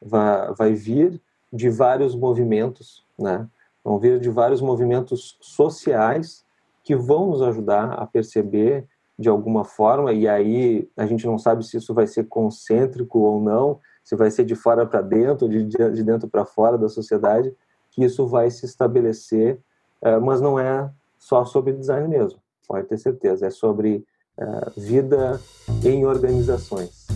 [0.00, 1.18] vai, vai vir
[1.50, 3.48] de vários movimentos, né?
[3.82, 6.44] Vão vir de vários movimentos sociais
[6.82, 8.86] que vão nos ajudar a perceber
[9.18, 13.40] de alguma forma, e aí a gente não sabe se isso vai ser concêntrico ou
[13.40, 17.52] não, se vai ser de fora para dentro, de, de dentro para fora da sociedade,
[17.90, 19.58] que isso vai se estabelecer,
[20.02, 22.38] uh, mas não é só sobre design mesmo,
[22.68, 24.04] pode ter certeza, é sobre
[24.38, 25.40] uh, vida
[25.82, 27.06] em organizações.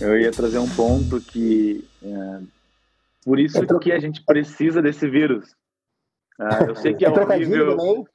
[0.00, 2.40] Eu ia trazer um ponto que, é,
[3.24, 5.56] por isso que a gente precisa desse vírus.
[6.38, 8.06] Uh, eu sei que é horrível,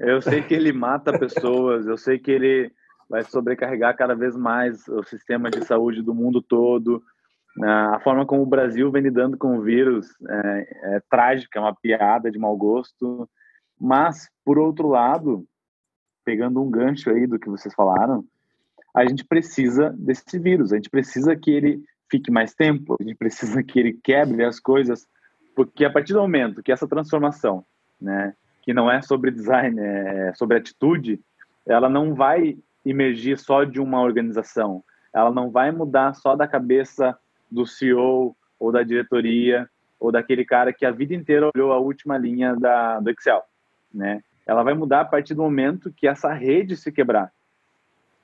[0.00, 2.72] eu sei que ele mata pessoas, eu sei que ele
[3.08, 7.02] vai sobrecarregar cada vez mais o sistema de saúde do mundo todo.
[7.56, 7.70] Né?
[7.70, 11.74] A forma como o Brasil vem lidando com o vírus é, é trágica, é uma
[11.74, 13.28] piada de mau gosto.
[13.80, 15.46] Mas, por outro lado,
[16.24, 18.24] pegando um gancho aí do que vocês falaram,
[18.94, 23.16] a gente precisa desse vírus, a gente precisa que ele fique mais tempo, a gente
[23.16, 25.06] precisa que ele quebre as coisas,
[25.54, 27.64] porque a partir do momento que essa transformação,
[28.00, 31.20] né, que não é sobre design, é sobre atitude,
[31.66, 34.82] ela não vai emergir só de uma organização.
[35.12, 37.16] Ela não vai mudar só da cabeça
[37.50, 39.68] do CEO ou da diretoria
[39.98, 43.42] ou daquele cara que a vida inteira olhou a última linha da, do Excel,
[43.92, 44.22] né?
[44.46, 47.30] Ela vai mudar a partir do momento que essa rede se quebrar.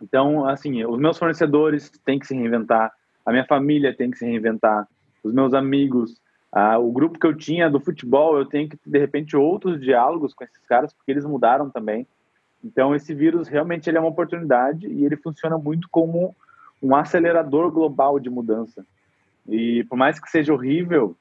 [0.00, 2.92] Então, assim, os meus fornecedores têm que se reinventar,
[3.24, 4.86] a minha família tem que se reinventar,
[5.22, 6.20] os meus amigos,
[6.52, 10.32] ah, o grupo que eu tinha do futebol, eu tenho que de repente outros diálogos
[10.32, 12.06] com esses caras porque eles mudaram também.
[12.64, 16.34] Então, esse vírus realmente ele é uma oportunidade e ele funciona muito como
[16.82, 18.84] um acelerador global de mudança.
[19.46, 21.14] E por mais que seja horrível,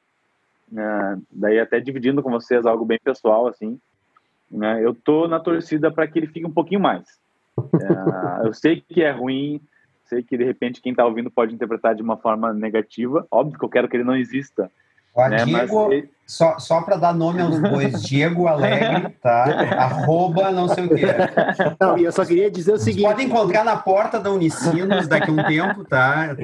[0.72, 3.78] né, daí até dividindo com vocês algo bem pessoal, assim,
[4.50, 7.20] né, eu tô na torcida para que ele fique um pouquinho mais.
[7.58, 9.60] É, eu sei que é ruim,
[10.06, 13.28] sei que de repente quem está ouvindo pode interpretar de uma forma negativa.
[13.30, 14.72] Óbvio que eu quero que ele não exista,
[15.16, 15.46] Ó, né?
[15.46, 16.06] Diego, Mas...
[16.26, 19.44] só, só para dar nome aos bois, Diego Alegre, tá?
[19.78, 21.06] Arroba não sei o quê.
[21.80, 23.06] Não, e eu só queria dizer o Vocês seguinte.
[23.06, 26.36] Pode encontrar na porta da Unicinos daqui a um tempo, tá?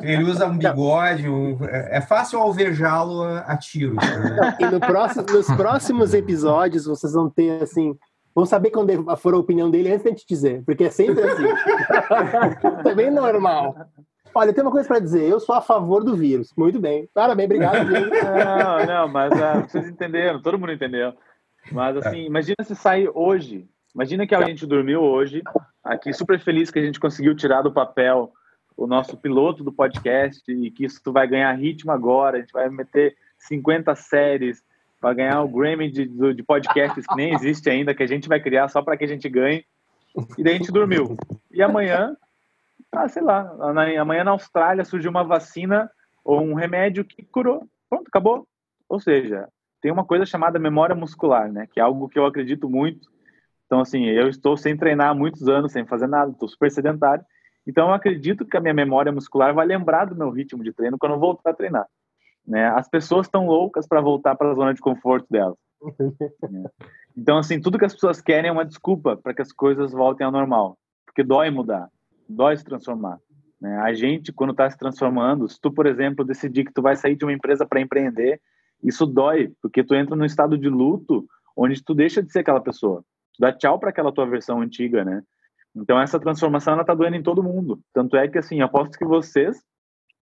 [0.00, 1.58] Ele usa um bigode, um...
[1.64, 3.96] é fácil alvejá-lo a, tiro.
[3.96, 4.56] Tá?
[4.60, 7.96] E no próximo, nos próximos episódios vocês vão ter assim.
[8.34, 11.22] Vão saber quando for a opinião dele antes de a gente dizer, porque é sempre
[11.22, 11.44] assim.
[12.88, 13.76] é bem normal.
[14.34, 15.28] Olha, tem uma coisa para dizer.
[15.28, 16.52] Eu sou a favor do vírus.
[16.56, 17.08] Muito bem.
[17.12, 17.84] Parabéns, obrigado.
[17.90, 21.12] não, não, mas uh, vocês entenderam, todo mundo entendeu.
[21.70, 23.68] Mas assim, imagina se sair hoje.
[23.94, 25.42] Imagina que a gente dormiu hoje,
[25.84, 28.32] aqui super feliz que a gente conseguiu tirar do papel
[28.74, 32.70] o nosso piloto do podcast e que isso vai ganhar ritmo agora, a gente vai
[32.70, 34.62] meter 50 séries,
[35.00, 38.40] vai ganhar o Grammy de, de podcasts que nem existe ainda, que a gente vai
[38.40, 39.64] criar só para que a gente ganhe.
[40.38, 41.16] E daí a gente dormiu.
[41.50, 42.16] E amanhã,
[42.90, 43.54] ah, sei lá,
[44.00, 45.90] amanhã na Austrália surgiu uma vacina
[46.24, 47.66] ou um remédio que curou.
[47.88, 48.46] Pronto, acabou.
[48.88, 49.48] Ou seja,
[49.80, 51.66] tem uma coisa chamada memória muscular, né?
[51.70, 53.10] Que é algo que eu acredito muito.
[53.66, 57.24] Então, assim, eu estou sem treinar há muitos anos, sem fazer nada, estou super sedentário.
[57.66, 60.98] Então, eu acredito que a minha memória muscular vai lembrar do meu ritmo de treino
[60.98, 61.86] quando eu voltar a treinar.
[62.46, 62.66] Né?
[62.66, 65.56] As pessoas estão loucas para voltar para a zona de conforto delas.
[66.50, 66.64] né?
[67.14, 70.24] Então, assim, tudo que as pessoas querem é uma desculpa para que as coisas voltem
[70.24, 70.78] ao normal.
[71.04, 71.90] Porque dói mudar,
[72.32, 73.18] dói se transformar.
[73.60, 73.76] Né?
[73.78, 77.16] A gente, quando está se transformando, se tu, por exemplo, decidir que tu vai sair
[77.16, 78.40] de uma empresa para empreender,
[78.82, 81.24] isso dói, porque tu entra num estado de luto
[81.56, 83.04] onde tu deixa de ser aquela pessoa.
[83.34, 85.22] Tu dá tchau para aquela tua versão antiga, né?
[85.74, 87.80] Então essa transformação ela tá doendo em todo mundo.
[87.92, 89.62] Tanto é que assim, aposto que vocês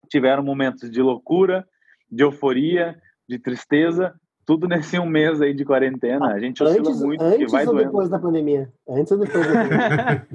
[0.10, 1.68] tiveram momentos de loucura,
[2.10, 4.14] de euforia, de tristeza,
[4.48, 6.28] tudo nesse um mês aí de quarentena.
[6.34, 7.86] A gente oscila antes, muito antes vai ou doendo.
[7.90, 8.70] depois da pandemia?
[8.90, 10.28] Antes ou depois da pandemia?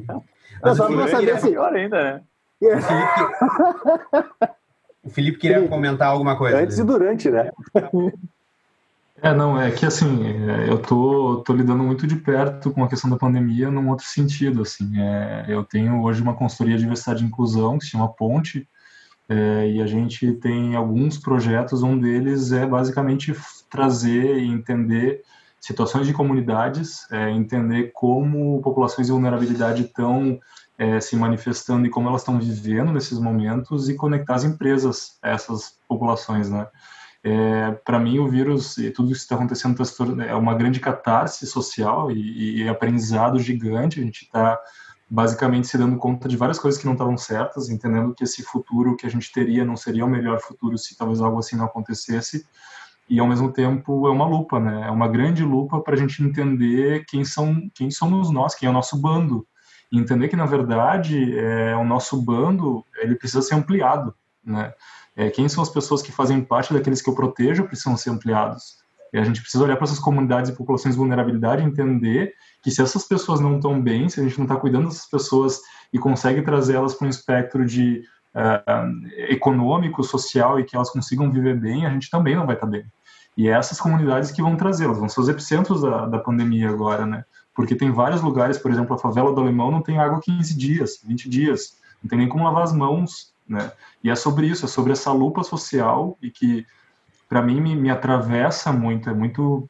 [0.62, 2.20] Mas só o pra Felipe saber queria- se- Pior ainda, né?
[2.62, 4.52] o Felipe-
[5.04, 6.58] O Felipe queria Felipe, comentar alguma coisa.
[6.58, 7.50] Antes e durante, né?
[9.20, 12.88] É, não, é que assim, é, eu tô, tô lidando muito de perto com a
[12.88, 17.22] questão da pandemia num outro sentido, assim, é, eu tenho hoje uma consultoria de diversidade
[17.24, 18.68] e inclusão que se chama Ponte,
[19.28, 23.32] é, e a gente tem alguns projetos, um deles é basicamente
[23.72, 25.22] trazer e entender
[25.58, 30.38] situações de comunidades, é, entender como populações de vulnerabilidade estão
[30.76, 35.30] é, se manifestando e como elas estão vivendo nesses momentos e conectar as empresas a
[35.30, 36.66] essas populações, né?
[37.24, 40.80] É, para mim, o vírus e tudo isso que está acontecendo tá é uma grande
[40.80, 44.00] catarse social e, e aprendizado gigante.
[44.00, 44.60] A gente está
[45.08, 48.96] basicamente se dando conta de várias coisas que não estavam certas, entendendo que esse futuro
[48.96, 52.44] que a gente teria não seria o melhor futuro se talvez algo assim não acontecesse.
[53.08, 54.86] E ao mesmo tempo é uma lupa, né?
[54.86, 58.70] É uma grande lupa para a gente entender quem são, quem somos nós, quem é
[58.70, 59.46] o nosso bando,
[59.90, 64.72] e entender que na verdade é, o nosso bando ele precisa ser ampliado, né?
[65.14, 68.82] É, quem são as pessoas que fazem parte daqueles que eu protejo precisam ser ampliados.
[69.12, 72.32] E a gente precisa olhar para essas comunidades e populações de vulnerabilidade e entender
[72.62, 75.60] que se essas pessoas não estão bem, se a gente não está cuidando dessas pessoas
[75.92, 78.02] e consegue trazer elas para um espectro de
[78.34, 82.66] uh, econômico, social e que elas consigam viver bem, a gente também não vai estar
[82.66, 82.84] bem.
[83.36, 87.06] E é essas comunidades que vão trazê-las, vão ser os epicentros da, da pandemia agora,
[87.06, 87.24] né?
[87.54, 91.00] Porque tem vários lugares, por exemplo, a favela do Alemão não tem água 15 dias,
[91.04, 93.72] 20 dias, não tem nem como lavar as mãos, né?
[94.02, 96.66] E é sobre isso, é sobre essa lupa social e que
[97.28, 99.68] para mim me, me, atravessa muito, é muito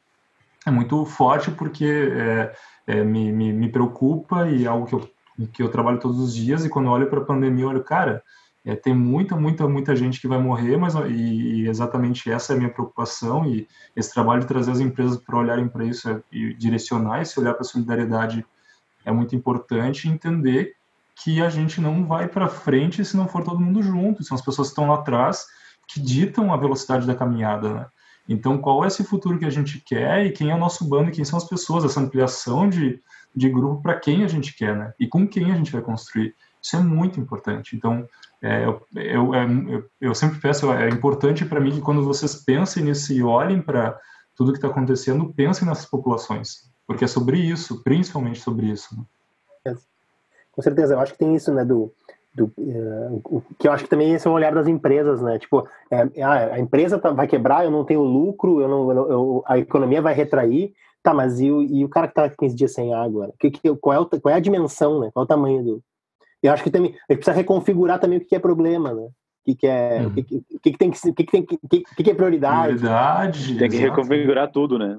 [0.66, 2.54] é muito forte porque é,
[2.86, 5.10] é, me, me, me, preocupa e é algo que eu,
[5.52, 7.84] que eu trabalho todos os dias e quando eu olho para a pandemia eu olho,
[7.84, 8.22] cara,
[8.64, 12.56] é, tem muita, muita, muita gente que vai morrer, mas e, e, exatamente essa é
[12.56, 16.22] a minha preocupação e esse trabalho de trazer as empresas para olharem para isso é,
[16.30, 18.46] e direcionar esse olhar para a solidariedade
[19.04, 20.76] é muito importante entender
[21.14, 24.44] que a gente não vai para frente se não for todo mundo junto, são as
[24.44, 25.46] pessoas que estão lá atrás
[25.86, 27.86] que ditam a velocidade da caminhada, né?
[28.28, 31.10] Então, qual é esse futuro que a gente quer e quem é o nosso bando
[31.10, 33.00] e quem são as pessoas, essa ampliação de,
[33.34, 34.94] de grupo para quem a gente quer, né?
[34.98, 36.34] E com quem a gente vai construir.
[36.62, 37.74] Isso é muito importante.
[37.74, 38.06] Então,
[38.40, 42.84] é, eu, eu, eu, eu, sempre peço, é importante para mim que quando vocês pensem
[42.84, 43.98] nisso e olhem para
[44.36, 48.96] tudo que está acontecendo, pensem nessas populações, porque é sobre isso, principalmente sobre isso.
[48.96, 49.04] Né?
[50.52, 51.90] Com certeza, eu acho que tem isso, né, do,
[52.34, 55.38] do uh, que eu acho que também esse é o olhar das empresas, né?
[55.38, 59.58] Tipo, é, a empresa tá, vai quebrar, eu não tenho lucro, eu não, eu, a
[59.58, 61.14] economia vai retrair, tá?
[61.14, 63.32] Mas e o, e o cara que tá 15 dias sem água?
[63.38, 65.10] Que, que, qual, é o, qual é a dimensão, né?
[65.12, 65.82] Qual é o tamanho do?
[66.42, 69.02] Eu acho que também a gente precisa reconfigurar também o que é problema, né?
[69.02, 69.10] O
[69.44, 70.06] que, que é, Uhum.
[70.08, 71.58] o que, que, que, tem que, o que, que tem que,
[71.96, 72.74] que, que é prioridade?
[72.78, 73.58] Prioridade.
[73.58, 73.90] Tem que exato.
[73.96, 74.96] reconfigurar tudo, né?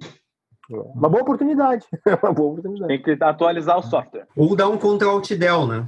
[0.69, 1.85] Uma boa oportunidade,
[2.23, 2.87] uma boa oportunidade.
[2.87, 4.25] Tem que atualizar o software.
[4.35, 5.85] Ou dar um Ctrl Alt Del, né?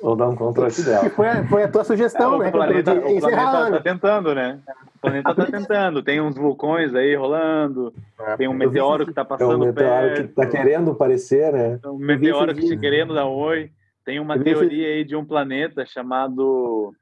[0.00, 1.00] Ou dar um Ctrl Alt Del.
[1.00, 2.48] Que foi, a- foi a tua sugestão, É, né?
[2.48, 4.58] o planeta, de o planeta tá tentando, né?
[4.96, 6.02] O planeta tá tentando.
[6.02, 7.92] Tem uns vulcões aí rolando,
[8.38, 9.74] tem um meteoro que tá É um passando meteoro
[10.14, 11.78] que perto, tá querendo aparecer, né?
[11.84, 12.80] um meteoro que tá dias.
[12.80, 13.70] querendo dar oi.
[14.04, 16.94] Tem uma Eu teoria aí de um planeta chamado...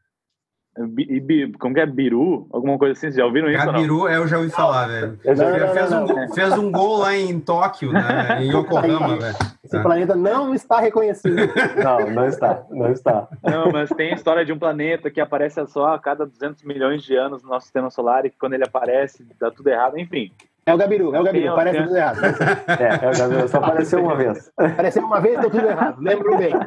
[1.59, 1.85] Como que é?
[1.85, 2.47] Biru?
[2.51, 3.73] Alguma coisa assim, vocês já ouviram isso ou não?
[3.75, 5.19] Gabiru, eu já ouvi falar, velho.
[5.23, 8.43] Não, não, fez, um, gol- fez um gol lá em Tóquio, né?
[8.43, 9.37] Em Yokohama, velho.
[9.63, 11.37] Esse planeta não está reconhecido.
[11.85, 13.29] Não, não está, não está.
[13.43, 17.03] Não, mas tem a história de um planeta que aparece só a cada 200 milhões
[17.03, 20.33] de anos no nosso sistema solar e que quando ele aparece dá tudo errado, enfim.
[20.65, 22.19] É o Gabiru, é o Gabiru, Tem- parece tem- tudo errado.
[22.25, 24.53] É, é o Gabriel, só apareceu uma vez.
[24.57, 26.01] Apareceu uma vez, deu tudo errado.
[26.01, 26.53] Lembro bem.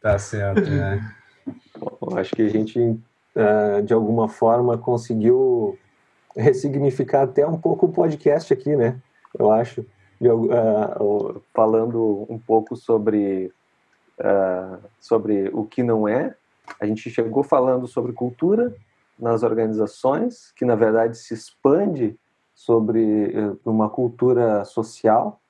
[0.00, 1.04] Tá certo, né?
[2.16, 5.76] acho que a gente, uh, de alguma forma, conseguiu
[6.36, 8.96] ressignificar até um pouco o podcast aqui, né?
[9.36, 9.84] Eu acho.
[10.20, 13.52] De, uh, falando um pouco sobre,
[14.20, 16.34] uh, sobre o que não é.
[16.80, 18.72] A gente chegou falando sobre cultura
[19.18, 22.18] nas organizações, que na verdade se expande
[22.54, 23.32] sobre
[23.64, 25.40] uma cultura social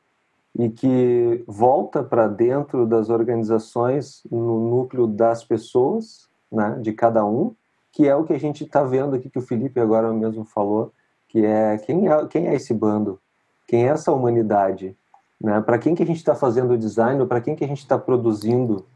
[0.58, 7.54] e que volta para dentro das organizações no núcleo das pessoas, né, de cada um,
[7.92, 10.92] que é o que a gente está vendo aqui que o Felipe agora mesmo falou,
[11.28, 13.20] que é quem é quem é esse bando,
[13.66, 14.96] quem é essa humanidade,
[15.40, 15.60] né?
[15.60, 17.98] Para quem que a gente está fazendo o design, para quem que a gente está
[17.98, 18.86] produzindo,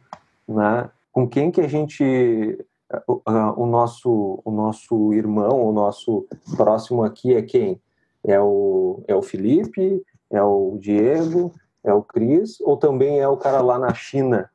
[0.46, 0.90] né?
[1.12, 2.64] Com quem que a gente
[3.06, 3.22] o,
[3.56, 6.26] o nosso o nosso irmão, o nosso
[6.56, 7.80] próximo aqui é quem?
[8.24, 11.52] É o é o Felipe, é o Diego,
[11.84, 14.50] é o Cris, ou também é o cara lá na China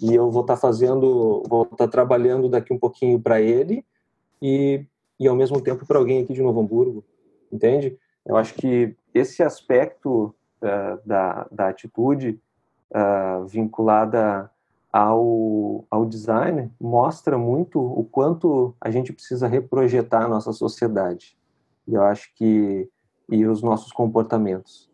[0.00, 3.84] e eu vou estar tá fazendo, vou estar tá trabalhando daqui um pouquinho para ele
[4.40, 4.84] e,
[5.18, 7.04] e ao mesmo tempo para alguém aqui de Novo Hamburgo,
[7.50, 7.98] entende?
[8.24, 12.40] Eu acho que esse aspecto uh, da, da atitude
[12.90, 14.50] uh, vinculada
[14.92, 21.36] ao, ao design mostra muito o quanto a gente precisa reprojetar a nossa sociedade.
[21.86, 22.88] E eu acho que
[23.30, 24.90] e os nossos comportamentos.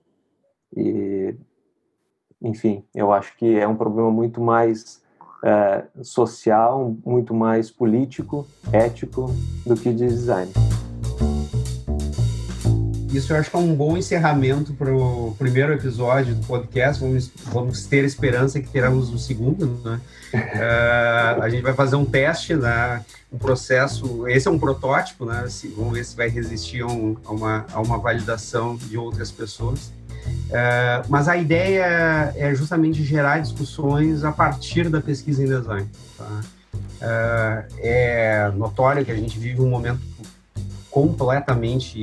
[0.76, 1.34] E,
[2.42, 5.03] enfim, eu acho que é um problema muito mais
[5.42, 9.30] é, social, muito mais político, ético
[9.64, 10.53] do que de design.
[13.16, 17.02] Isso eu acho que é um bom encerramento para o primeiro episódio do podcast.
[17.02, 19.80] Vamos, vamos ter esperança que teremos o segundo.
[19.82, 19.98] Né?
[20.34, 23.02] uh, a gente vai fazer um teste, né?
[23.32, 24.28] um processo.
[24.28, 25.46] Esse é um protótipo, né?
[25.48, 29.30] Se, vamos ver se vai resistir a, um, a, uma, a uma validação de outras
[29.30, 29.86] pessoas.
[30.26, 35.88] Uh, mas a ideia é justamente gerar discussões a partir da pesquisa em design.
[36.18, 36.40] Tá?
[36.76, 40.00] Uh, é notório que a gente vive um momento
[40.97, 41.99] completamente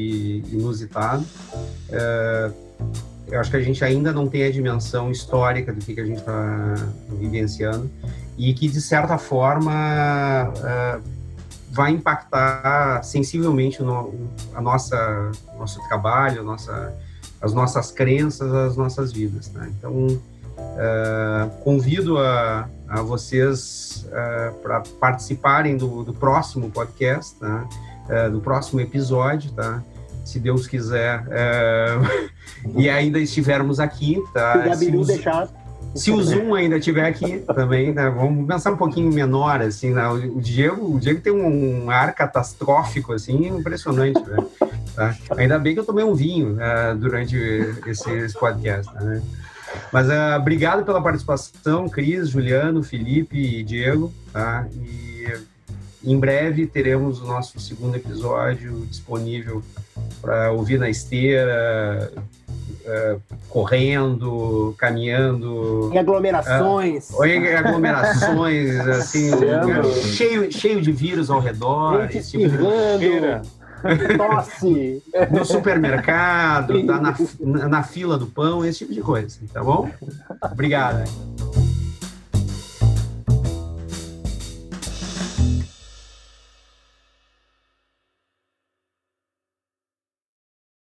[0.52, 1.26] inusitado.
[1.90, 2.54] Uh,
[3.28, 6.06] eu acho que a gente ainda não tem a dimensão histórica do que, que a
[6.06, 6.76] gente está
[7.10, 7.90] vivenciando
[8.38, 10.54] e que, de certa forma,
[11.72, 14.14] vai impactar sensivelmente no,
[14.54, 16.94] a nossa nosso trabalho, nossa
[17.42, 19.52] as nossas crenças, as nossas vidas.
[19.54, 19.74] Né?
[19.76, 27.68] Então, uh, convido a, a vocês é, para participarem do, do, próximo podcast, tá?
[28.10, 29.82] Uh, do próximo episódio, tá?
[30.24, 31.26] se Deus quiser,
[32.78, 34.24] e ainda estivermos aqui.
[34.34, 34.74] Tá?
[34.74, 35.50] Se o deixar.
[35.96, 38.10] Se o Zoom ainda estiver aqui também, né?
[38.10, 40.08] vamos pensar um pouquinho menor, assim, né?
[40.08, 44.38] o, Diego, o Diego tem um ar catastrófico, assim, impressionante, né?
[44.96, 45.16] Tá?
[45.38, 47.38] Ainda bem que eu tomei um vinho uh, durante
[47.86, 48.92] esse, esse podcast.
[48.96, 49.22] Né?
[49.92, 54.12] Mas uh, obrigado pela participação, Cris, Juliano, Felipe e Diego.
[54.32, 54.66] Tá?
[54.74, 55.13] E
[56.04, 59.64] em breve teremos o nosso segundo episódio disponível
[60.22, 62.12] para ouvir na esteira,
[62.86, 65.90] uh, correndo, caminhando.
[65.94, 67.10] Em aglomerações.
[67.12, 69.32] Uh, em aglomerações, assim,
[70.14, 72.08] cheio, cheio de vírus ao redor.
[72.10, 72.58] Gente tipo
[74.18, 75.04] tosse.
[75.32, 79.90] No supermercado, tá na, na fila do pão, esse tipo de coisa, tá bom?
[80.42, 81.04] Obrigado.